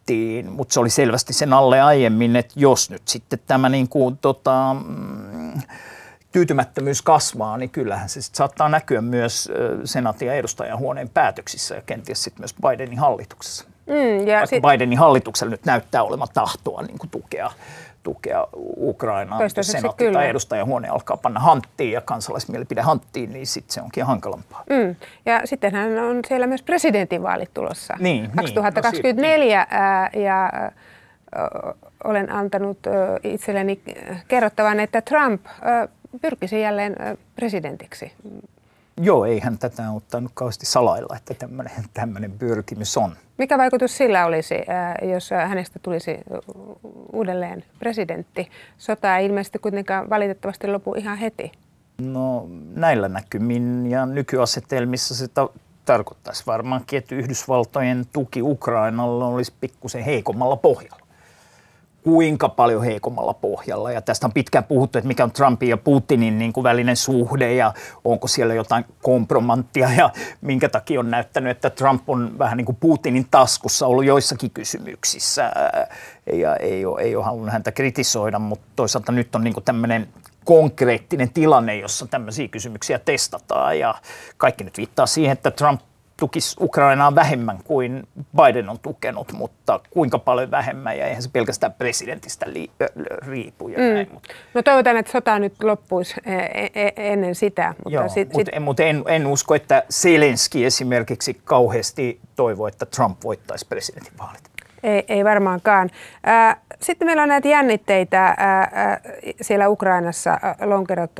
mitattiin, 0.09 0.51
mutta 0.51 0.73
se 0.73 0.79
oli 0.79 0.89
selvästi 0.89 1.33
sen 1.33 1.53
alle 1.53 1.81
aiemmin, 1.81 2.35
että 2.35 2.53
jos 2.55 2.89
nyt 2.89 3.07
sitten 3.07 3.39
tämä 3.47 3.69
niin 3.69 3.89
kuin, 3.89 4.17
tota, 4.17 4.75
mm, 4.87 5.61
tyytymättömyys 6.31 7.01
kasvaa, 7.01 7.57
niin 7.57 7.69
kyllähän 7.69 8.09
se 8.09 8.21
sit 8.21 8.35
saattaa 8.35 8.69
näkyä 8.69 9.01
myös 9.01 9.49
senaatin 9.85 10.27
ja 10.27 10.33
edustajahuoneen 10.33 11.09
päätöksissä 11.09 11.75
ja 11.75 11.81
kenties 11.81 12.23
sitten 12.23 12.41
myös 12.41 12.55
Bidenin 12.61 12.99
hallituksessa. 12.99 13.65
Mm, 13.87 14.27
ja 14.27 14.45
sit... 14.45 14.63
Bidenin 14.63 14.99
hallituksella 14.99 15.51
nyt 15.51 15.65
näyttää 15.65 16.03
olevan 16.03 16.27
tahtoa 16.33 16.81
niin 16.81 16.99
kuin 16.99 17.09
tukea 17.09 17.51
tukea 18.09 18.47
Ukrainaa, 18.77 19.43
jos 19.43 19.53
senaatti 19.61 20.11
tai 20.11 20.29
edustajahuone 20.29 20.87
alkaa 20.87 21.17
panna 21.17 21.39
hanttiin 21.39 21.91
ja 21.91 22.01
kansalaismielipide 22.01 22.81
hanttiin, 22.81 23.33
niin 23.33 23.47
sitten 23.47 23.73
se 23.73 23.81
onkin 23.81 24.05
hankalampaa. 24.05 24.63
Mm. 24.69 24.95
Ja 25.25 25.41
sittenhän 25.45 25.97
on 25.97 26.19
siellä 26.27 26.47
myös 26.47 26.63
presidentinvaalit 26.63 27.53
tulossa 27.53 27.93
niin, 27.99 28.31
2024 28.35 29.57
niin, 29.59 29.77
no 29.77 29.77
ää, 29.79 30.09
ja 30.13 30.45
ä, 30.45 30.71
olen 32.03 32.31
antanut 32.31 32.87
ä, 32.87 32.91
itselleni 33.23 33.81
kerrottavan, 34.27 34.79
että 34.79 35.01
Trump 35.01 35.45
ä, 35.45 35.87
pyrkisi 36.21 36.61
jälleen 36.61 36.95
presidentiksi. 37.35 38.11
Joo, 39.01 39.25
eihän 39.25 39.57
tätä 39.57 39.91
ottanut 39.91 40.31
kauheasti 40.33 40.65
salailla, 40.65 41.15
että 41.17 41.47
tämmöinen 41.93 42.31
pyrkimys 42.31 42.97
on. 42.97 43.15
Mikä 43.37 43.57
vaikutus 43.57 43.97
sillä 43.97 44.25
olisi, 44.25 44.55
jos 45.11 45.29
hänestä 45.31 45.79
tulisi 45.79 46.17
uudelleen 47.13 47.63
presidentti? 47.79 48.49
Sota 48.77 49.17
ei 49.17 49.25
ilmeisesti 49.25 49.59
kuitenkaan 49.59 50.09
valitettavasti 50.09 50.67
lopu 50.67 50.93
ihan 50.93 51.17
heti. 51.17 51.51
No 52.01 52.47
näillä 52.75 53.07
näkymin 53.07 53.87
ja 53.87 54.05
nykyasetelmissa 54.05 55.15
se 55.15 55.27
ta- 55.27 55.49
tarkoittaisi 55.85 56.43
varmaankin, 56.47 56.97
että 56.97 57.15
Yhdysvaltojen 57.15 58.05
tuki 58.13 58.41
Ukrainalle 58.41 59.23
olisi 59.25 59.53
pikkusen 59.61 60.03
heikommalla 60.03 60.55
pohjalla 60.55 61.08
kuinka 62.09 62.49
paljon 62.49 62.83
heikommalla 62.83 63.33
pohjalla. 63.33 63.91
Ja 63.91 64.01
tästä 64.01 64.27
on 64.27 64.33
pitkään 64.33 64.63
puhuttu, 64.63 64.97
että 64.97 65.07
mikä 65.07 65.23
on 65.23 65.31
Trumpin 65.31 65.69
ja 65.69 65.77
Putinin 65.77 66.39
niin 66.39 66.53
kuin 66.53 66.63
välinen 66.63 66.95
suhde 66.95 67.53
ja 67.53 67.73
onko 68.05 68.27
siellä 68.27 68.53
jotain 68.53 68.85
kompromanttia 69.01 69.89
ja 69.97 70.09
minkä 70.41 70.69
takia 70.69 70.99
on 70.99 71.11
näyttänyt, 71.11 71.51
että 71.51 71.69
Trump 71.69 72.09
on 72.09 72.39
vähän 72.39 72.57
niin 72.57 72.65
kuin 72.65 72.77
Putinin 72.79 73.27
taskussa 73.31 73.87
ollut 73.87 74.05
joissakin 74.05 74.51
kysymyksissä 74.51 75.51
ja 76.33 76.55
ei 76.55 76.85
ole, 76.85 77.01
ei 77.01 77.15
ole 77.15 77.25
halunnut 77.25 77.51
häntä 77.51 77.71
kritisoida, 77.71 78.39
mutta 78.39 78.65
toisaalta 78.75 79.11
nyt 79.11 79.35
on 79.35 79.43
niin 79.43 79.53
kuin 79.53 79.63
tämmöinen 79.63 80.07
konkreettinen 80.45 81.29
tilanne, 81.33 81.77
jossa 81.77 82.07
tämmöisiä 82.07 82.47
kysymyksiä 82.47 82.99
testataan 82.99 83.79
ja 83.79 83.95
kaikki 84.37 84.63
nyt 84.63 84.77
viittaa 84.77 85.05
siihen, 85.05 85.33
että 85.33 85.51
Trump 85.51 85.81
tukisi 86.19 86.55
Ukrainaa 86.59 87.15
vähemmän 87.15 87.59
kuin 87.63 88.07
Biden 88.35 88.69
on 88.69 88.79
tukenut, 88.79 89.31
mutta 89.31 89.79
kuinka 89.89 90.19
paljon 90.19 90.51
vähemmän 90.51 90.97
ja 90.97 91.07
eihän 91.07 91.23
se 91.23 91.29
pelkästään 91.33 91.73
presidentistä 91.73 92.45
li- 92.53 92.71
riipu. 93.27 93.69
Ja 93.69 93.79
mm. 93.79 93.93
näin. 93.93 94.09
No 94.53 94.61
toivotaan, 94.63 94.97
että 94.97 95.11
sota 95.11 95.39
nyt 95.39 95.63
loppuisi 95.63 96.15
e, 96.25 96.33
e, 96.35 96.69
e, 96.75 96.91
ennen 96.95 97.35
sitä. 97.35 97.73
Mutta, 97.83 97.89
Joo, 97.89 98.09
sit, 98.09 98.33
mutta, 98.33 98.51
sit... 98.53 98.63
mutta 98.63 98.83
en, 98.83 99.03
en 99.07 99.27
usko, 99.27 99.55
että 99.55 99.83
Zelenski 99.93 100.65
esimerkiksi 100.65 101.41
kauheasti 101.43 102.19
toivoo, 102.35 102.67
että 102.67 102.85
Trump 102.85 103.23
voittaisi 103.23 103.65
presidentinvaalit. 103.69 104.48
Ei, 104.83 105.05
ei 105.07 105.25
varmaankaan. 105.25 105.89
Sitten 106.79 107.07
meillä 107.07 107.23
on 107.23 107.29
näitä 107.29 107.47
jännitteitä 107.47 108.35
siellä 109.41 109.69
Ukrainassa. 109.69 110.39
Lonkerot 110.65 111.11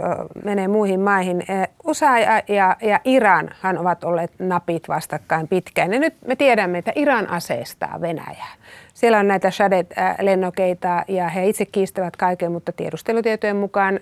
menee 0.44 0.68
muihin 0.68 1.00
maihin. 1.00 1.44
USA 1.84 2.20
ja, 2.20 2.44
ja, 2.48 2.76
ja 2.82 3.00
Iranhan 3.04 3.78
ovat 3.78 4.04
olleet 4.04 4.32
napit 4.40 4.88
vastakkain 4.88 5.48
pitkään. 5.48 5.94
Ja 5.94 6.00
nyt 6.00 6.14
me 6.28 6.36
tiedämme, 6.36 6.78
että 6.78 6.92
Iran 6.96 7.30
aseistaa 7.30 8.02
Venäjää. 8.02 8.54
Siellä 9.00 9.20
on 9.20 9.28
näitä 9.28 9.52
Shadet-lennokeita 9.52 11.04
ja 11.08 11.30
he 11.30 11.48
itse 11.48 11.66
kiistävät 11.66 12.16
kaiken, 12.16 12.52
mutta 12.52 12.72
tiedustelutietojen 12.72 13.56
mukaan 13.56 14.00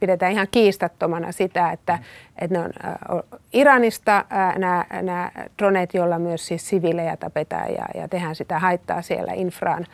pidetään 0.00 0.32
ihan 0.32 0.46
kiistattomana 0.50 1.32
sitä, 1.32 1.72
että, 1.72 1.98
että 2.38 2.58
ne 2.58 2.64
on 2.64 3.22
Iranista 3.52 4.24
nämä, 4.58 4.84
nämä 5.02 5.30
droneet, 5.58 5.94
joilla 5.94 6.18
myös 6.18 6.46
siis 6.46 6.68
sivilejä 6.68 7.16
tapetaan 7.16 7.70
ja, 7.70 7.84
ja 7.94 8.08
tehdään 8.08 8.34
sitä 8.34 8.58
haittaa 8.58 9.02
siellä 9.02 9.32
infraan. 9.32 9.86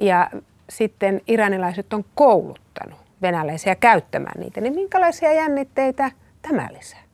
Ja 0.00 0.30
sitten 0.68 1.20
iranilaiset 1.26 1.92
on 1.92 2.04
kouluttanut 2.14 2.98
venäläisiä 3.22 3.74
käyttämään 3.74 4.40
niitä, 4.40 4.60
niin 4.60 4.74
minkälaisia 4.74 5.32
jännitteitä 5.32 6.10
tämä 6.42 6.68
lisää? 6.78 7.07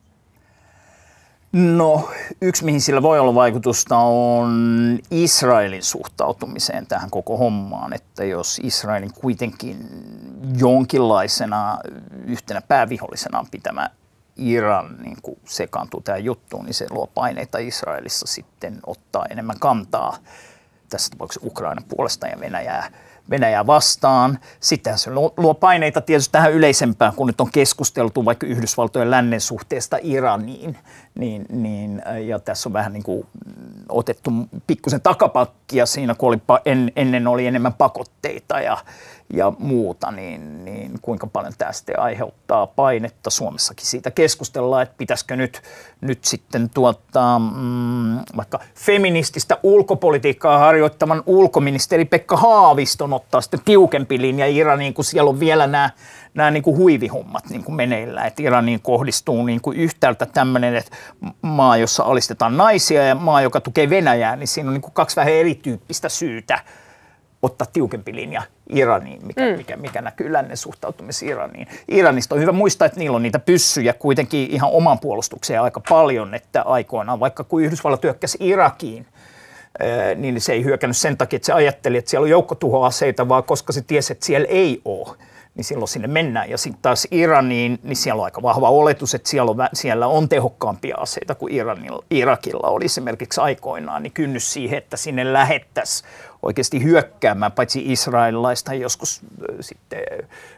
No, 1.57 2.11
yksi 2.41 2.65
mihin 2.65 2.81
sillä 2.81 3.03
voi 3.03 3.19
olla 3.19 3.35
vaikutusta 3.35 3.99
on 3.99 4.99
Israelin 5.11 5.83
suhtautumiseen 5.83 6.87
tähän 6.87 7.11
koko 7.11 7.37
hommaan, 7.37 7.93
että 7.93 8.25
jos 8.25 8.61
Israelin 8.63 9.13
kuitenkin 9.15 9.89
jonkinlaisena 10.59 11.79
yhtenä 12.27 12.61
päävihollisena 12.61 13.47
pitämä 13.51 13.91
Iran 14.37 14.97
niin 15.03 15.17
kuin 15.23 15.39
sekaantuu 15.45 16.01
tähän 16.01 16.25
juttuun, 16.25 16.65
niin 16.65 16.75
se 16.75 16.87
luo 16.91 17.07
paineita 17.07 17.59
Israelissa 17.59 18.27
sitten 18.27 18.81
ottaa 18.87 19.27
enemmän 19.31 19.59
kantaa 19.61 20.17
tässä 20.89 21.11
tapauksessa 21.11 21.47
Ukrainan 21.47 21.85
puolesta 21.89 22.27
ja 22.27 22.41
Venäjää 22.41 22.91
Venäjää 23.31 23.67
vastaan. 23.67 24.39
Sitten 24.61 24.99
se 24.99 25.11
luo 25.37 25.55
paineita 25.55 26.01
tietysti 26.01 26.33
tähän 26.33 26.53
yleisempään, 26.53 27.13
kun 27.17 27.27
nyt 27.27 27.41
on 27.41 27.51
keskusteltu 27.51 28.25
vaikka 28.25 28.47
Yhdysvaltojen 28.47 29.11
lännen 29.11 29.41
suhteesta 29.41 29.99
Iraniin. 30.03 30.79
Niin, 31.15 31.47
niin, 31.49 32.03
ja 32.27 32.39
tässä 32.39 32.69
on 32.69 32.73
vähän 32.73 32.93
niin 32.93 33.03
kuin 33.03 33.27
otettu 33.89 34.31
pikkusen 34.67 35.01
takapakkia 35.75 35.87
siinä, 35.87 36.15
kun 36.15 36.29
oli, 36.29 36.61
en, 36.65 36.93
ennen 36.97 37.27
oli 37.27 37.47
enemmän 37.47 37.73
pakotteita 37.73 38.61
ja, 38.61 38.79
ja 39.33 39.53
muuta, 39.59 40.11
niin, 40.11 40.65
niin 40.65 40.93
kuinka 41.03 41.27
paljon 41.27 41.53
tämä 41.59 41.73
sitten 41.73 42.01
aiheuttaa 42.01 42.67
painetta. 42.67 43.31
Suomessakin 43.31 43.87
siitä 43.87 44.11
keskustellaan, 44.11 44.83
että 44.83 44.95
pitäisikö 44.99 45.37
nyt, 45.37 45.63
nyt 46.01 46.25
sitten 46.25 46.71
tuottaa 46.71 47.39
mm, 47.39 48.19
vaikka 48.37 48.61
feminististä 48.75 49.59
ulkopolitiikkaa 49.63 50.59
harjoittavan 50.59 51.23
ulkoministeri 51.27 52.05
Pekka 52.05 52.37
Haaviston 52.37 53.13
ottaa 53.13 53.41
sitten 53.41 53.61
tiukempi 53.65 54.21
linja 54.21 54.47
Iraniin, 54.47 54.95
kun 54.95 55.05
siellä 55.05 55.29
on 55.29 55.41
vielä 55.41 55.67
nämä 55.67 55.91
nämä 56.35 56.51
niin 56.51 56.63
kuin 56.63 56.77
huivihommat 56.77 57.51
niin 57.51 57.65
kuin 57.65 57.75
meneillä. 57.75 58.25
Että 58.25 58.43
Iraniin 58.43 58.81
kohdistuu 58.81 59.45
niin 59.45 59.61
kuin 59.61 59.77
yhtäältä 59.77 60.27
tämmöinen, 60.27 60.77
että 60.77 60.97
maa, 61.43 61.77
jossa 61.77 62.03
alistetaan 62.03 62.57
naisia 62.57 63.05
ja 63.05 63.15
maa, 63.15 63.43
joka 63.43 63.61
tukee 63.61 63.91
Venäjää, 63.91 64.37
niin 64.37 64.49
siinä 64.49 64.69
on 64.71 64.75
niin 64.75 64.83
kuin 64.83 64.93
kaksi 64.93 65.17
vähän 65.17 65.33
erityyppistä 65.65 66.09
syytä 66.09 66.59
ottaa 67.43 67.67
tiukempi 67.73 68.15
linja 68.15 68.43
Iraniin, 68.69 69.27
mikä, 69.27 69.41
mm. 69.41 69.57
mikä, 69.57 69.77
mikä 69.77 70.03
näkyy 70.03 70.33
lännen 70.33 70.57
suhtautumissa 70.57 71.27
Iraniin. 71.27 71.69
Iranista 71.89 72.35
on 72.35 72.41
hyvä 72.41 72.53
muistaa, 72.53 72.87
että 72.87 72.99
niillä 72.99 73.17
on 73.17 73.23
niitä 73.23 73.39
pyssyjä 73.39 73.93
kuitenkin 73.93 74.51
ihan 74.51 74.71
oman 74.71 74.99
puolustukseen 74.99 75.63
aika 75.63 75.81
paljon, 75.89 76.35
että 76.35 76.63
aikoinaan, 76.63 77.21
vaikka 77.21 77.45
kun 77.45 77.63
Yhdysvallat 77.63 78.01
työkkäsi 78.01 78.39
Irakiin, 78.41 79.07
niin 80.17 80.41
se 80.41 80.53
ei 80.53 80.65
hyökännyt 80.65 80.97
sen 80.97 81.17
takia, 81.17 81.37
että 81.37 81.47
se 81.47 81.53
ajatteli, 81.53 81.97
että 81.97 82.11
siellä 82.11 82.25
on 82.25 82.31
joukkotuhoaseita, 82.31 83.29
vaan 83.29 83.45
koska 83.45 83.73
se 83.73 83.83
tiesi, 83.83 84.13
että 84.13 84.27
siellä 84.27 84.49
ei 84.49 84.81
ole 84.85 85.17
niin 85.55 85.65
silloin 85.65 85.89
sinne 85.89 86.09
mennään. 86.09 86.51
Ja 86.51 86.59
sitten 86.59 86.83
taas 86.83 87.09
Iraniin, 87.11 87.79
niin 87.83 87.97
siellä 87.97 88.21
on 88.21 88.25
aika 88.25 88.43
vahva 88.43 88.71
oletus, 88.71 89.15
että 89.15 89.29
siellä 89.31 89.51
on, 89.51 89.57
siellä 89.73 90.07
on 90.07 90.29
tehokkaampia 90.29 90.97
aseita 90.97 91.35
kuin 91.35 91.53
Iranilla, 91.53 92.05
Irakilla 92.11 92.69
oli 92.69 92.85
esimerkiksi 92.85 93.41
aikoinaan, 93.41 94.03
niin 94.03 94.13
kynnys 94.13 94.53
siihen, 94.53 94.79
että 94.79 94.97
sinne 94.97 95.33
lähettäisiin 95.33 96.09
oikeasti 96.43 96.83
hyökkäämään, 96.83 97.53
paitsi 97.53 97.93
israelilaista 97.93 98.75
joskus 98.75 99.21
sitten 99.61 100.01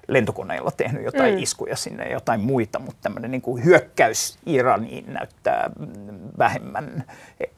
lentokoneilla 0.09 0.71
tehnyt 0.71 1.05
jotain 1.05 1.35
mm. 1.35 1.43
iskuja 1.43 1.77
sinne 1.77 2.05
ja 2.05 2.13
jotain 2.13 2.41
muita, 2.41 2.79
mutta 2.79 3.03
tämmöinen 3.03 3.31
niin 3.31 3.43
kuin 3.43 3.65
hyökkäys 3.65 4.39
Iraniin 4.47 5.13
näyttää 5.13 5.71
vähemmän 6.39 7.05
eh, 7.41 7.51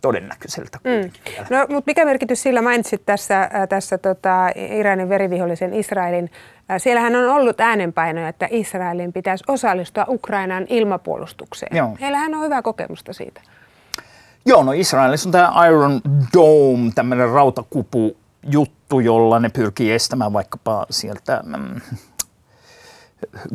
todennäköiseltä 0.00 0.78
mm. 0.84 1.10
No, 1.50 1.66
mutta 1.68 1.90
mikä 1.90 2.04
merkitys 2.04 2.42
sillä 2.42 2.62
mainitsit 2.62 3.02
tässä, 3.06 3.50
tässä 3.68 3.98
tota, 3.98 4.48
Iranin 4.78 5.08
verivihollisen 5.08 5.74
Israelin 5.74 6.30
Siellähän 6.78 7.16
on 7.16 7.28
ollut 7.28 7.60
äänenpainoja, 7.60 8.28
että 8.28 8.48
Israelin 8.50 9.12
pitäisi 9.12 9.44
osallistua 9.48 10.04
Ukrainan 10.08 10.66
ilmapuolustukseen. 10.68 11.76
Joo. 11.76 11.96
Heillähän 12.00 12.34
on 12.34 12.44
hyvää 12.44 12.62
kokemusta 12.62 13.12
siitä. 13.12 13.40
Joo, 14.46 14.62
no 14.62 14.72
Israelissa 14.72 15.28
on 15.28 15.32
tämä 15.32 15.66
Iron 15.66 16.00
Dome, 16.34 16.92
tämmöinen 16.94 17.30
rautakupu 17.30 18.16
juttu, 18.50 19.00
jolla 19.00 19.38
ne 19.38 19.48
pyrkii 19.48 19.92
estämään 19.92 20.32
vaikkapa 20.32 20.86
sieltä 20.90 21.42
mm, 21.44 21.80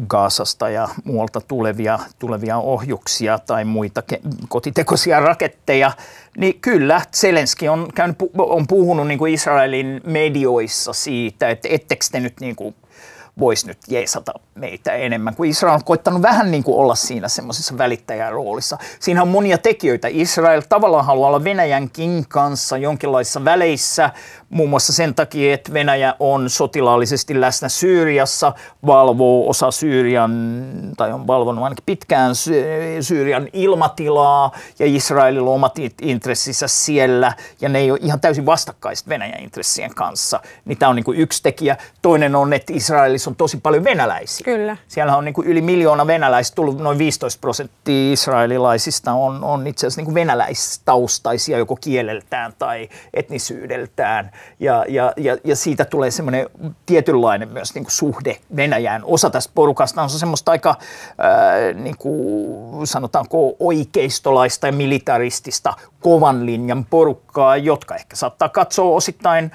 Gaasasta 0.08 0.70
ja 0.70 0.90
muualta 1.04 1.42
tulevia, 1.42 2.00
tulevia 2.20 2.58
ohjuksia 2.58 3.40
tai 3.40 3.66
muita 3.66 4.04
ke- 4.14 4.46
kotitekoisia 4.50 5.20
raketteja, 5.20 5.92
niin 6.38 6.62
kyllä 6.62 7.02
Zelenski 7.16 7.70
on, 7.70 7.88
käynyt, 7.96 8.18
on 8.38 8.68
puhunut 8.68 9.08
niin 9.08 9.20
kuin 9.20 9.34
Israelin 9.34 10.02
medioissa 10.06 10.94
siitä, 10.94 11.50
että 11.50 11.68
ettekö 11.72 12.06
te 12.12 12.20
nyt 12.20 12.40
niin 12.40 12.56
kuin 12.56 12.76
voisi 13.40 13.68
nyt 13.68 13.78
jeesata 13.88 14.34
meitä 14.56 14.92
enemmän, 14.92 15.36
kun 15.36 15.46
Israel 15.46 15.76
on 15.76 15.84
koittanut 15.84 16.22
vähän 16.22 16.52
niin 16.52 16.64
kuin 16.64 16.78
olla 16.78 16.96
siinä 16.96 17.28
semmoisessa 17.28 17.78
välittäjän 17.78 18.32
roolissa. 18.32 18.78
Siinä 19.00 19.22
on 19.22 19.28
monia 19.28 19.58
tekijöitä. 19.58 20.08
Israel 20.12 20.62
tavallaan 20.70 21.06
haluaa 21.06 21.28
olla 21.28 21.44
Venäjänkin 21.44 22.26
kanssa 22.30 22.78
jonkinlaisissa 22.78 23.46
väleissä, 23.46 24.10
muun 24.50 24.70
muassa 24.70 24.94
sen 24.94 25.16
takia, 25.16 25.54
että 25.54 25.74
Venäjä 25.74 26.16
on 26.20 26.50
sotilaallisesti 26.50 27.42
läsnä 27.42 27.70
Syyriassa, 27.70 28.54
valvoo 28.86 29.50
osa 29.50 29.72
Syyrian, 29.72 30.64
tai 30.98 31.14
on 31.14 31.28
valvonut 31.28 31.64
ainakin 31.64 31.86
pitkään 31.86 32.36
Syyrian 33.02 33.48
ilmatilaa, 33.54 34.52
ja 34.80 34.86
Israelilla 34.86 35.50
on 35.50 35.56
omat 35.56 35.76
intressissä 36.02 36.68
siellä, 36.68 37.34
ja 37.62 37.70
ne 37.70 37.80
ei 37.80 37.92
ole 37.92 38.00
ihan 38.02 38.20
täysin 38.20 38.46
vastakkaiset 38.46 39.10
Venäjän 39.10 39.44
intressien 39.44 39.96
kanssa. 39.96 40.40
Niin 40.66 40.78
tämä 40.78 40.90
on 40.90 40.96
niin 40.96 41.04
kuin 41.04 41.20
yksi 41.20 41.44
tekijä. 41.44 41.78
Toinen 42.02 42.36
on, 42.36 42.54
että 42.54 42.74
Israelissa 42.74 43.21
on 43.30 43.36
tosi 43.36 43.58
paljon 43.58 43.84
venäläisiä. 43.84 44.46
Kyllä. 44.46 44.78
Siellä 44.88 45.18
on 45.18 45.26
niin 45.26 45.34
kuin 45.34 45.48
yli 45.48 45.62
miljoona 45.62 46.08
venäläistä, 46.08 46.56
tullut 46.56 46.78
noin 46.78 46.98
15 46.98 47.42
prosenttia 47.42 48.14
israelilaisista 48.14 49.14
on, 49.14 49.44
on 49.44 49.68
itse 49.68 49.88
asiassa 49.88 50.00
niin 50.00 50.06
kuin 50.06 50.16
venäläistaustaisia 50.16 51.58
joko 51.58 51.76
kieleltään 51.76 52.54
tai 52.60 52.90
etnisyydeltään. 53.14 54.32
Ja, 54.60 54.86
ja, 54.90 55.14
ja, 55.18 55.38
ja 55.44 55.56
siitä 55.56 55.86
tulee 55.86 56.12
semmoinen 56.12 56.50
tietynlainen 56.86 57.50
myös 57.50 57.74
niin 57.76 57.84
kuin 57.84 57.92
suhde 57.92 58.38
Venäjään. 58.56 59.02
Osa 59.06 59.30
tästä 59.30 59.52
porukasta 59.56 60.02
on 60.02 60.10
semmoista 60.10 60.52
aika, 60.52 60.76
ää, 61.18 61.74
niin 61.74 61.98
kuin, 61.98 62.88
sanotaanko, 62.88 63.56
oikeistolaista 63.60 64.68
ja 64.68 64.74
militaristista 64.74 65.74
kovan 66.00 66.46
linjan 66.46 66.86
porukkaa, 66.86 67.58
jotka 67.58 67.96
ehkä 67.96 68.16
saattaa 68.16 68.50
katsoa 68.50 68.96
osittain 68.96 69.52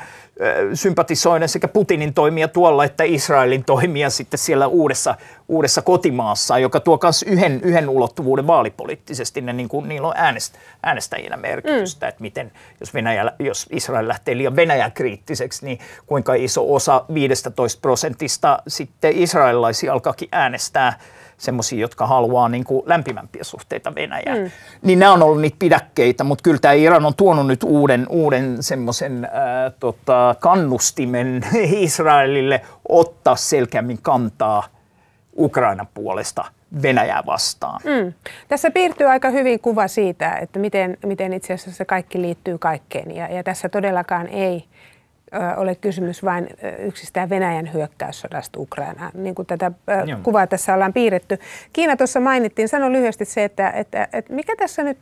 sympatisoinen 0.75 1.49
sekä 1.49 1.69
Putinin 1.69 2.15
toimia 2.15 2.49
tuolla 2.49 2.85
että 2.85 3.05
Israelin 3.05 3.65
toimia 3.65 4.11
sitten 4.11 4.39
siellä 4.39 4.67
uudessa, 4.67 5.15
uudessa 5.49 5.83
kotimaassa, 5.83 6.59
joka 6.59 6.81
tuo 6.81 6.99
myös 7.03 7.23
yhden, 7.23 7.61
yhden 7.63 7.89
ulottuvuuden 7.89 8.47
vaalipoliittisesti. 8.47 9.41
Ne, 9.41 9.53
niin 9.53 9.69
kuin, 9.69 9.89
niillä 9.89 10.09
on 10.09 10.15
äänest, 10.17 10.55
äänestäjillä 10.83 11.37
merkitystä, 11.37 12.07
mm. 12.07 12.09
että 12.09 12.23
miten, 12.23 12.53
jos, 12.81 12.95
Venäjä, 12.95 13.33
jos 13.39 13.67
Israel 13.71 14.09
lähtee 14.09 14.37
liian 14.37 14.57
Venäjä 14.57 14.91
kriittiseksi, 14.91 15.67
niin 15.67 15.79
kuinka 16.07 16.35
iso 16.35 16.75
osa 16.75 17.05
15 17.15 17.81
prosentista 17.81 18.59
sitten 18.69 19.13
israelilaisia 19.17 19.93
alkaakin 19.93 20.29
äänestää 20.33 20.99
semmoisia, 21.39 21.81
jotka 21.81 22.07
haluaa 22.07 22.49
niin 22.49 22.65
kuin 22.65 22.83
lämpimämpiä 22.87 23.45
suhteita 23.45 23.95
Venäjään. 23.95 24.39
Mm. 24.39 24.51
Niin 24.83 24.99
nämä 24.99 25.13
on 25.13 25.23
ollut 25.23 25.41
niitä 25.41 25.57
pidäkkeitä, 25.59 26.25
mutta 26.25 26.43
kyllä 26.43 26.59
tämä 26.59 26.75
Iran 26.75 27.07
on 27.07 27.15
tuonut 27.15 27.47
nyt 27.47 27.63
uuden, 27.63 28.07
uuden 28.09 28.63
semmoisen 28.63 29.25
äh, 29.25 29.73
tota, 29.81 30.35
kannustimen 30.41 31.47
Israelille 31.87 32.61
ottaa 32.89 33.37
selkeämmin 33.37 33.99
kantaa 34.03 34.63
Ukrainan 35.39 35.89
puolesta 35.95 36.45
Venäjää 36.83 37.23
vastaan. 37.27 37.81
Mm. 37.85 38.13
Tässä 38.49 38.71
piirtyy 38.71 39.07
aika 39.07 39.31
hyvin 39.31 39.61
kuva 39.61 39.89
siitä, 39.89 40.33
että 40.33 40.59
miten, 40.59 40.97
miten 41.07 41.33
itse 41.33 41.55
asiassa 41.55 41.77
se 41.77 41.85
kaikki 41.85 42.23
liittyy 42.23 42.59
kaikkeen. 42.59 43.17
Ja, 43.17 43.29
ja 43.35 43.43
tässä 43.43 43.69
todellakaan 43.69 44.29
ei 44.29 44.65
ole 45.57 45.75
kysymys 45.75 46.25
vain 46.25 46.49
yksistään 46.79 47.31
Venäjän 47.31 47.73
hyökkäyssodasta 47.73 48.61
Ukrainaan, 48.61 49.11
niin 49.15 49.35
kuin 49.35 49.47
tätä 49.47 49.73
Joo. 50.07 50.19
kuvaa 50.23 50.47
tässä 50.47 50.75
ollaan 50.75 50.93
piirretty. 50.93 51.39
Kiina 51.73 51.97
tuossa 51.97 52.21
mainittiin, 52.21 52.69
sano 52.69 52.93
lyhyesti 52.93 53.25
se, 53.25 53.45
että, 53.45 53.71
että, 53.71 54.09
että 54.13 54.33
mikä 54.33 54.57
tässä 54.57 54.83
nyt, 54.83 54.99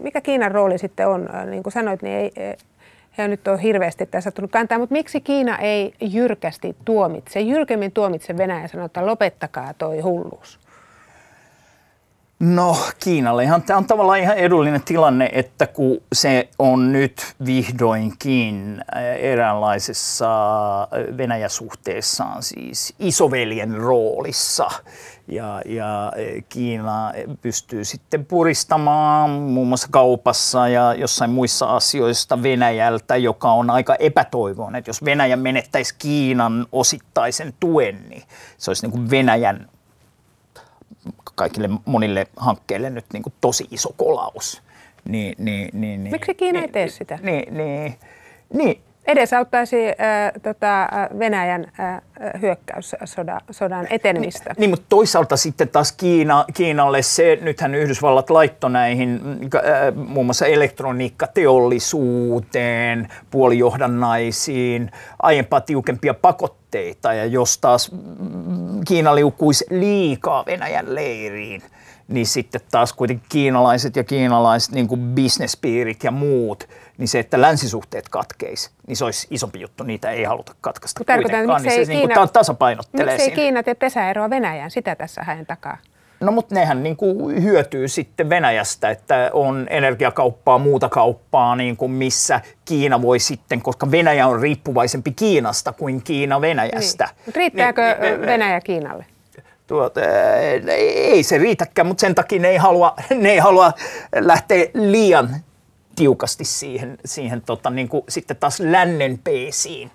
mikä 0.00 0.20
Kiinan 0.20 0.52
rooli 0.52 0.78
sitten 0.78 1.08
on, 1.08 1.28
niin 1.50 1.62
kuin 1.62 1.72
sanoit, 1.72 2.02
niin 2.02 2.16
ei, 2.16 2.56
he 3.18 3.28
nyt 3.28 3.48
on 3.48 3.58
hirveästi 3.58 4.06
tässä 4.06 4.30
tullut 4.30 4.50
kantaa, 4.50 4.78
mutta 4.78 4.92
miksi 4.92 5.20
Kiina 5.20 5.58
ei 5.58 5.94
jyrkästi 6.00 6.76
tuomitse, 6.84 7.40
jyrkemmin 7.40 7.92
tuomitse 7.92 8.36
Venäjä 8.36 8.68
sanoo, 8.68 8.86
että 8.86 9.06
lopettakaa 9.06 9.74
toi 9.74 10.00
hulluus? 10.00 10.69
No 12.40 12.76
Kiinallehan 13.00 13.62
tämä 13.62 13.76
on 13.76 13.86
tavallaan 13.86 14.18
ihan 14.18 14.36
edullinen 14.36 14.82
tilanne, 14.82 15.30
että 15.32 15.66
kun 15.66 15.98
se 16.12 16.48
on 16.58 16.92
nyt 16.92 17.34
vihdoinkin 17.46 18.84
äh, 18.96 19.02
eräänlaisessa 19.18 20.26
äh, 20.82 20.88
Venäjä-suhteessaan 21.16 22.42
siis 22.42 22.94
isoveljen 22.98 23.76
roolissa 23.76 24.70
ja, 25.28 25.62
ja 25.66 26.06
äh, 26.06 26.44
Kiina 26.48 27.12
pystyy 27.42 27.84
sitten 27.84 28.26
puristamaan 28.26 29.30
muun 29.30 29.68
muassa 29.68 29.88
kaupassa 29.90 30.68
ja 30.68 30.94
jossain 30.94 31.30
muissa 31.30 31.66
asioista 31.76 32.42
Venäjältä, 32.42 33.16
joka 33.16 33.52
on 33.52 33.70
aika 33.70 33.94
epätoivoinen. 33.94 34.78
Että 34.78 34.88
jos 34.88 35.04
Venäjä 35.04 35.36
menettäisi 35.36 35.94
Kiinan 35.98 36.66
osittaisen 36.72 37.54
tuen, 37.60 38.08
niin 38.08 38.22
se 38.58 38.70
olisi 38.70 38.86
niin 38.86 38.92
kuin 38.92 39.10
Venäjän 39.10 39.68
kaikille 41.40 41.70
monille 41.84 42.26
hankkeille 42.36 42.90
nyt 42.90 43.04
niin 43.12 43.22
kuin 43.22 43.32
tosi 43.40 43.66
iso 43.70 43.94
kolaus. 43.96 44.62
Niin, 45.08 45.34
niin, 45.38 45.68
niin, 45.72 46.04
niin, 46.04 46.12
Miksi 46.12 46.34
Kiina 46.34 46.60
niin, 46.60 46.68
ei 46.68 46.72
tee 46.72 46.88
sitä? 46.88 47.18
Niin, 47.22 47.54
niin, 47.54 47.94
niin, 48.54 48.80
edesauttaisi 49.06 49.88
äh, 49.88 49.94
tota, 50.42 50.88
Venäjän 51.18 51.72
äh, 51.80 52.00
hyökkäyssodan 52.40 53.86
etenemistä. 53.90 54.54
Niin, 54.58 54.70
mutta 54.70 54.86
toisaalta 54.88 55.36
sitten 55.36 55.68
taas 55.68 55.92
Kiina, 55.92 56.44
Kiinalle 56.54 57.02
se, 57.02 57.38
nythän 57.42 57.74
Yhdysvallat 57.74 58.30
laittoi 58.30 58.70
näihin 58.70 59.20
äh, 59.54 59.60
muun 59.94 60.26
muassa 60.26 60.46
elektroniikkateollisuuteen, 60.46 63.08
puolijohdannaisiin, 63.30 64.90
aiempaa 65.22 65.60
tiukempia 65.60 66.14
pakotteita, 66.14 66.59
ja 67.16 67.24
jos 67.24 67.58
taas 67.58 67.90
Kiina 68.86 69.14
liukkuisi 69.14 69.64
liikaa 69.70 70.46
Venäjän 70.46 70.94
leiriin, 70.94 71.62
niin 72.08 72.26
sitten 72.26 72.60
taas 72.70 72.92
kuitenkin 72.92 73.26
kiinalaiset 73.28 73.96
ja 73.96 74.04
kiinalaiset 74.04 74.74
niin 74.74 74.88
kuin 74.88 75.00
bisnespiirit 75.00 76.04
ja 76.04 76.10
muut, 76.10 76.68
niin 76.98 77.08
se, 77.08 77.18
että 77.18 77.40
länsisuhteet 77.40 78.08
katkeisi, 78.08 78.70
niin 78.86 78.96
se 78.96 79.04
olisi 79.04 79.26
isompi 79.30 79.60
juttu. 79.60 79.84
Niitä 79.84 80.10
ei 80.10 80.24
haluta 80.24 80.54
katkaista 80.60 81.04
kuitenkaan. 81.04 81.62
Niin 81.62 81.72
se 81.72 81.92
Kiina, 81.92 82.06
niin 82.06 82.14
kuin 82.14 82.28
tasapainottelee 82.32 83.14
Miksi 83.14 83.30
ei 83.30 83.36
Kiina 83.36 83.62
tee 83.62 83.74
pesäeroa 83.74 84.30
Venäjään? 84.30 84.70
Sitä 84.70 84.96
tässä 84.96 85.22
hänen 85.22 85.46
takaa. 85.46 85.78
No 86.20 86.32
mutta 86.32 86.54
nehän 86.54 86.82
niin 86.82 86.96
kuin 86.96 87.42
hyötyy 87.42 87.88
sitten 87.88 88.28
Venäjästä, 88.28 88.90
että 88.90 89.30
on 89.32 89.66
energiakauppaa, 89.70 90.58
muuta 90.58 90.88
kauppaa, 90.88 91.56
niin 91.56 91.76
kuin 91.76 91.92
missä 91.92 92.40
Kiina 92.64 93.02
voi 93.02 93.18
sitten, 93.18 93.62
koska 93.62 93.90
Venäjä 93.90 94.26
on 94.26 94.40
riippuvaisempi 94.40 95.12
Kiinasta 95.12 95.72
kuin 95.72 96.02
Kiina 96.02 96.40
Venäjästä. 96.40 97.08
Niin. 97.26 97.34
Riittääkö 97.34 97.96
niin, 98.00 98.20
Venäjä 98.20 98.60
Kiinalle? 98.60 99.06
Tuota, 99.66 100.00
ei 100.86 101.22
se 101.22 101.38
riitäkään, 101.38 101.86
mutta 101.86 102.00
sen 102.00 102.14
takia 102.14 102.40
ne 102.40 102.48
ei 102.48 102.56
halua, 102.56 102.94
ne 103.14 103.30
ei 103.30 103.38
halua 103.38 103.72
lähteä 104.20 104.66
liian 104.74 105.36
tiukasti 105.96 106.44
siihen, 106.44 106.98
siihen 107.04 107.42
tota, 107.42 107.70
niin 107.70 107.88
kuin 107.88 108.04
sitten 108.08 108.36
taas 108.36 108.60
lännen 108.60 109.18
peesiin 109.24 109.90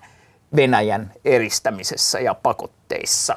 Venäjän 0.56 1.12
eristämisessä 1.24 2.20
ja 2.20 2.34
pakotteissa. 2.34 3.36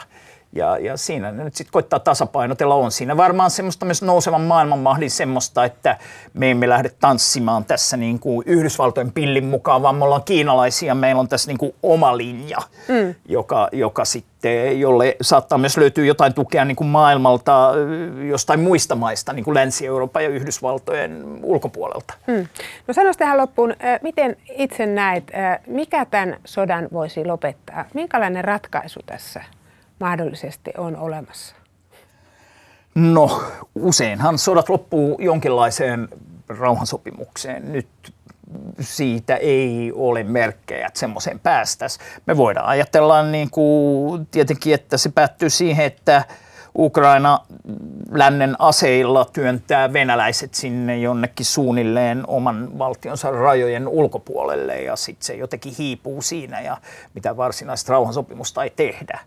Ja, 0.53 0.77
ja 0.77 0.97
siinä 0.97 1.31
ne 1.31 1.43
nyt 1.43 1.55
sitten 1.55 1.71
koittaa 1.71 1.99
tasapainotella. 1.99 2.75
On 2.75 2.91
siinä 2.91 3.17
varmaan 3.17 3.51
semmoista 3.51 3.85
myös 3.85 4.01
nousevan 4.01 4.41
maailmanmahdin 4.41 5.12
semmoista, 5.12 5.65
että 5.65 5.97
me 6.33 6.51
emme 6.51 6.69
lähde 6.69 6.91
tanssimaan 6.99 7.65
tässä 7.65 7.97
niin 7.97 8.19
kuin 8.19 8.43
Yhdysvaltojen 8.47 9.12
pillin 9.12 9.45
mukaan, 9.45 9.81
vaan 9.81 9.95
me 9.95 10.05
ollaan 10.05 10.23
kiinalaisia, 10.23 10.95
meillä 10.95 11.19
on 11.19 11.27
tässä 11.27 11.49
niin 11.49 11.57
kuin 11.57 11.75
oma 11.83 12.17
linja, 12.17 12.57
mm. 12.88 13.15
joka, 13.27 13.69
joka 13.71 14.05
sitten, 14.05 14.79
jolle 14.79 15.15
saattaa 15.21 15.57
myös 15.57 15.77
löytyä 15.77 16.05
jotain 16.05 16.33
tukea 16.33 16.65
niin 16.65 16.75
kuin 16.75 16.88
maailmalta 16.88 17.71
jostain 18.29 18.59
muista 18.59 18.95
maista, 18.95 19.33
niin 19.33 19.45
kuin 19.45 19.55
Länsi-Euroopan 19.55 20.23
ja 20.23 20.29
Yhdysvaltojen 20.29 21.39
ulkopuolelta. 21.43 22.13
Mm. 22.27 22.47
No 22.88 22.93
sanoisi 22.93 23.19
tähän 23.19 23.38
loppuun, 23.38 23.73
miten 24.01 24.35
itse 24.57 24.85
näet, 24.85 25.23
mikä 25.67 26.05
tämän 26.05 26.38
sodan 26.45 26.88
voisi 26.93 27.25
lopettaa? 27.25 27.85
Minkälainen 27.93 28.43
ratkaisu 28.43 28.99
tässä 29.05 29.43
mahdollisesti 29.99 30.71
on 30.77 30.95
olemassa? 30.95 31.55
No 32.95 33.43
useinhan 33.75 34.38
sodat 34.38 34.69
loppuu 34.69 35.17
jonkinlaiseen 35.19 36.07
rauhansopimukseen. 36.47 37.73
Nyt 37.73 37.88
siitä 38.79 39.35
ei 39.35 39.91
ole 39.95 40.23
merkkejä, 40.23 40.88
että 40.88 40.99
semmoiseen 40.99 41.39
päästäisiin. 41.39 42.05
Me 42.25 42.38
voidaan 42.38 42.65
ajatella 42.65 43.23
niin 43.23 43.49
kuin, 43.49 44.27
tietenkin, 44.31 44.73
että 44.73 44.97
se 44.97 45.09
päättyy 45.09 45.49
siihen, 45.49 45.85
että 45.85 46.25
Ukraina 46.77 47.39
lännen 48.12 48.55
aseilla 48.59 49.25
työntää 49.25 49.93
venäläiset 49.93 50.53
sinne 50.53 50.97
jonnekin 50.97 51.45
suunnilleen 51.45 52.23
oman 52.27 52.77
valtionsa 52.77 53.31
rajojen 53.31 53.88
ulkopuolelle 53.88 54.81
ja 54.81 54.95
sitten 54.95 55.25
se 55.25 55.33
jotenkin 55.33 55.73
hiipuu 55.77 56.21
siinä 56.21 56.62
ja 56.62 56.77
mitä 57.13 57.38
varsinaista 57.38 57.93
rauhansopimusta 57.93 58.63
ei 58.63 58.69
tehdä 58.69 59.19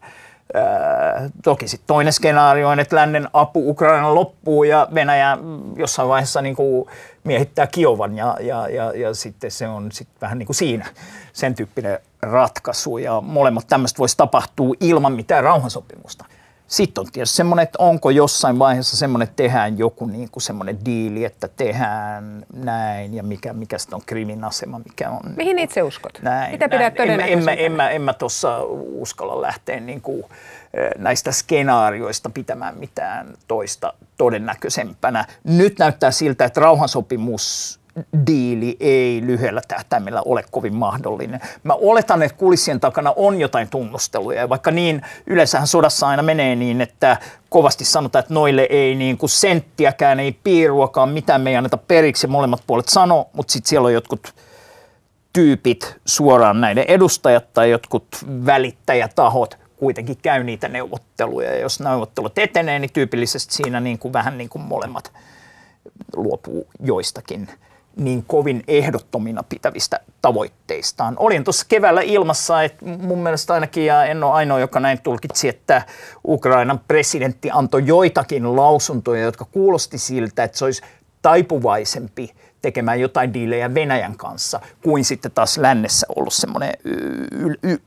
toki 1.43 1.69
sitten 1.69 1.87
toinen 1.87 2.13
skenaario 2.13 2.69
on, 2.69 2.81
että 2.81 2.97
lännen 2.97 3.29
apu 3.33 3.71
Ukraina 3.71 4.15
loppuu 4.15 4.65
ja 4.65 4.89
Venäjä 4.95 5.39
jossain 5.77 6.09
vaiheessa 6.09 6.43
niin 6.43 6.57
kuin 6.57 6.87
miehittää 7.25 7.67
Kiovan 7.67 8.17
ja, 8.17 8.37
ja, 8.41 8.69
ja, 8.69 8.93
ja 8.97 9.15
sitten 9.15 9.51
se 9.51 9.69
on 9.69 9.93
sit 9.93 10.09
vähän 10.21 10.39
niin 10.39 10.47
kuin 10.47 10.57
siinä 10.57 10.87
sen 11.33 11.55
tyyppinen 11.55 11.99
ratkaisu 12.23 12.99
ja 12.99 13.21
molemmat 13.21 13.67
tämmöistä 13.67 13.99
voisi 13.99 14.17
tapahtua 14.17 14.75
ilman 14.81 15.13
mitään 15.13 15.45
rauhansopimusta. 15.45 16.25
Sitten 16.73 17.03
on 17.03 17.13
tietysti 17.13 17.37
semmoinen, 17.37 17.63
että 17.63 17.77
onko 17.79 18.11
jossain 18.11 18.59
vaiheessa 18.59 18.97
semmoinen, 18.97 19.29
että 19.29 19.37
tehdään 19.37 19.79
joku 19.79 20.07
niin 20.07 20.31
kuin 20.31 20.43
semmoinen 20.43 20.85
diili, 20.85 21.25
että 21.25 21.49
tehdään 21.49 22.47
näin 22.55 23.15
ja 23.15 23.23
mikä, 23.23 23.53
mikä 23.53 23.79
sitten 23.79 23.95
on 23.95 24.03
krimin 24.07 24.45
asema, 24.45 24.79
mikä 24.79 25.11
on. 25.11 25.21
Mihin 25.37 25.59
itse 25.59 25.83
uskot? 25.83 26.19
Näin, 26.23 26.53
Mitä 26.53 26.69
pidät 26.69 26.95
näin. 26.99 27.11
En, 27.11 27.21
en, 27.21 27.45
mä, 27.45 27.53
en, 27.53 27.73
mä, 27.73 27.91
en 27.91 28.03
mä 28.03 28.13
tuossa 28.13 28.59
uskalla 28.99 29.43
lähteä 29.43 29.81
niin 29.81 30.01
kuin, 30.01 30.25
näistä 30.99 31.33
skenaarioista 31.33 32.31
pitämään 32.31 32.79
mitään 32.79 33.35
toista 33.49 33.95
todennäköisempänä. 34.17 35.25
Nyt 35.45 35.79
näyttää 35.79 36.11
siltä, 36.11 36.45
että 36.45 36.61
rauhansopimus 36.61 37.81
diili 38.27 38.77
ei 38.81 39.23
lyhyellä 39.27 39.63
tähtäimellä 39.69 40.23
ole 40.25 40.45
kovin 40.51 40.75
mahdollinen. 40.75 41.41
Mä 41.63 41.75
oletan, 41.75 42.23
että 42.23 42.39
kulissien 42.39 42.81
takana 42.81 43.13
on 43.17 43.41
jotain 43.41 43.69
tunnusteluja, 43.69 44.41
ja 44.41 44.49
vaikka 44.49 44.71
niin 44.71 45.03
yleensähän 45.27 45.67
sodassa 45.67 46.09
aina 46.09 46.23
menee 46.23 46.57
niin, 46.57 46.81
että 46.81 47.17
kovasti 47.49 47.85
sanotaan, 47.85 48.21
että 48.21 48.35
noille 48.35 48.67
ei 48.71 48.95
niin 48.95 49.19
kuin 49.19 49.31
senttiäkään, 49.31 50.21
ei 50.21 50.33
piiruakaan, 50.45 51.09
mitään 51.09 51.41
me 51.41 51.51
ei 51.51 51.57
anneta 51.57 51.77
periksi, 51.77 52.27
molemmat 52.27 52.63
puolet 52.67 52.89
sano, 52.89 53.29
mutta 53.33 53.53
sitten 53.53 53.69
siellä 53.69 53.87
on 53.87 53.95
jotkut 53.95 54.35
tyypit, 55.33 55.97
suoraan 56.05 56.61
näiden 56.61 56.85
edustajat 56.89 57.53
tai 57.53 57.71
jotkut 57.71 58.07
välittäjätahot, 58.47 59.59
kuitenkin 59.77 60.17
käy 60.23 60.45
niitä 60.45 60.69
neuvotteluja, 60.69 61.51
ja 61.51 61.61
jos 61.61 61.81
neuvottelut 61.81 62.39
etenee, 62.39 62.79
niin 62.79 62.93
tyypillisesti 62.93 63.55
siinä 63.55 63.81
niin 63.81 63.99
kuin 63.99 64.13
vähän 64.13 64.39
niin 64.39 64.49
kuin 64.49 64.63
molemmat 64.63 65.13
luopuu 66.17 66.67
joistakin 66.81 67.49
niin 67.97 68.25
kovin 68.27 68.65
ehdottomina 68.69 69.43
pitävistä 69.43 70.01
tavoitteistaan. 70.23 71.15
Olin 71.19 71.45
tuossa 71.45 71.67
keväällä 71.69 72.01
ilmassa, 72.01 72.63
että 72.63 72.85
mun 72.87 73.23
mielestä 73.23 73.55
ainakin, 73.55 73.87
ja 73.87 74.05
en 74.05 74.25
ole 74.25 74.33
ainoa, 74.33 74.61
joka 74.61 74.81
näin 74.81 75.03
tulkitsi, 75.03 75.49
että 75.49 75.83
Ukrainan 76.29 76.81
presidentti 76.89 77.51
antoi 77.53 77.87
joitakin 77.87 78.57
lausuntoja, 78.57 79.23
jotka 79.23 79.45
kuulosti 79.45 79.99
siltä, 79.99 80.45
että 80.45 80.59
se 80.59 80.65
olisi 80.65 80.83
taipuvaisempi 81.23 82.35
tekemään 82.63 83.01
jotain 83.01 83.35
diilejä 83.35 83.75
Venäjän 83.75 84.17
kanssa, 84.17 84.61
kuin 84.83 85.05
sitten 85.05 85.33
taas 85.33 85.59
lännessä 85.59 86.07
ollut 86.17 86.33
semmoinen 86.33 86.75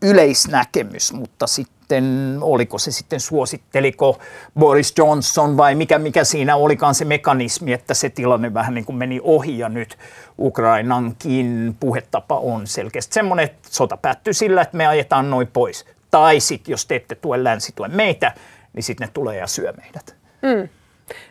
yleisnäkemys, 0.02 1.12
mutta 1.12 1.46
sitten 1.46 1.75
sitten, 1.86 2.38
oliko 2.40 2.78
se 2.78 2.90
sitten, 2.90 3.20
suositteliko 3.20 4.18
Boris 4.58 4.94
Johnson 4.98 5.56
vai 5.56 5.74
mikä, 5.74 5.98
mikä 5.98 6.24
siinä 6.24 6.56
olikaan 6.56 6.94
se 6.94 7.04
mekanismi, 7.04 7.72
että 7.72 7.94
se 7.94 8.10
tilanne 8.10 8.54
vähän 8.54 8.74
niin 8.74 8.84
kuin 8.84 8.96
meni 8.96 9.20
ohi 9.22 9.58
ja 9.58 9.68
nyt 9.68 9.98
Ukrainankin 10.38 11.76
puhetapa 11.80 12.38
on 12.38 12.66
selkeästi 12.66 13.14
semmoinen, 13.14 13.44
että 13.44 13.68
sota 13.70 13.96
päättyy 13.96 14.32
sillä, 14.32 14.62
että 14.62 14.76
me 14.76 14.86
ajetaan 14.86 15.30
noin 15.30 15.46
pois. 15.46 15.84
Tai 16.10 16.40
sitten, 16.40 16.72
jos 16.72 16.86
te 16.86 16.96
ette 16.96 17.14
tue 17.14 17.44
länsi, 17.44 17.72
tue 17.76 17.88
meitä, 17.88 18.32
niin 18.72 18.82
sitten 18.82 19.06
ne 19.06 19.12
tulee 19.14 19.36
ja 19.36 19.46
syö 19.46 19.72
meidät. 19.72 20.16
Mm. 20.42 20.68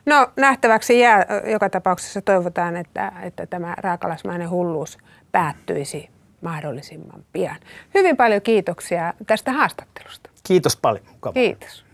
No 0.06 0.32
nähtäväksi 0.36 1.00
jää 1.00 1.26
joka 1.52 1.70
tapauksessa 1.70 2.22
toivotaan, 2.22 2.78
että, 2.78 3.12
että 3.22 3.46
tämä 3.46 3.76
raakalaismainen 3.78 4.50
hulluus 4.50 4.98
päättyisi 5.32 6.10
mahdollisimman 6.42 7.26
pian. 7.34 7.58
Hyvin 7.94 8.18
paljon 8.18 8.42
kiitoksia 8.42 9.14
tästä 9.28 9.52
haastattelusta. 9.52 10.35
Kiitos 10.48 10.78
paljon. 10.78 11.06
Mukavaa. 11.12 11.34
Kiitos. 11.34 11.86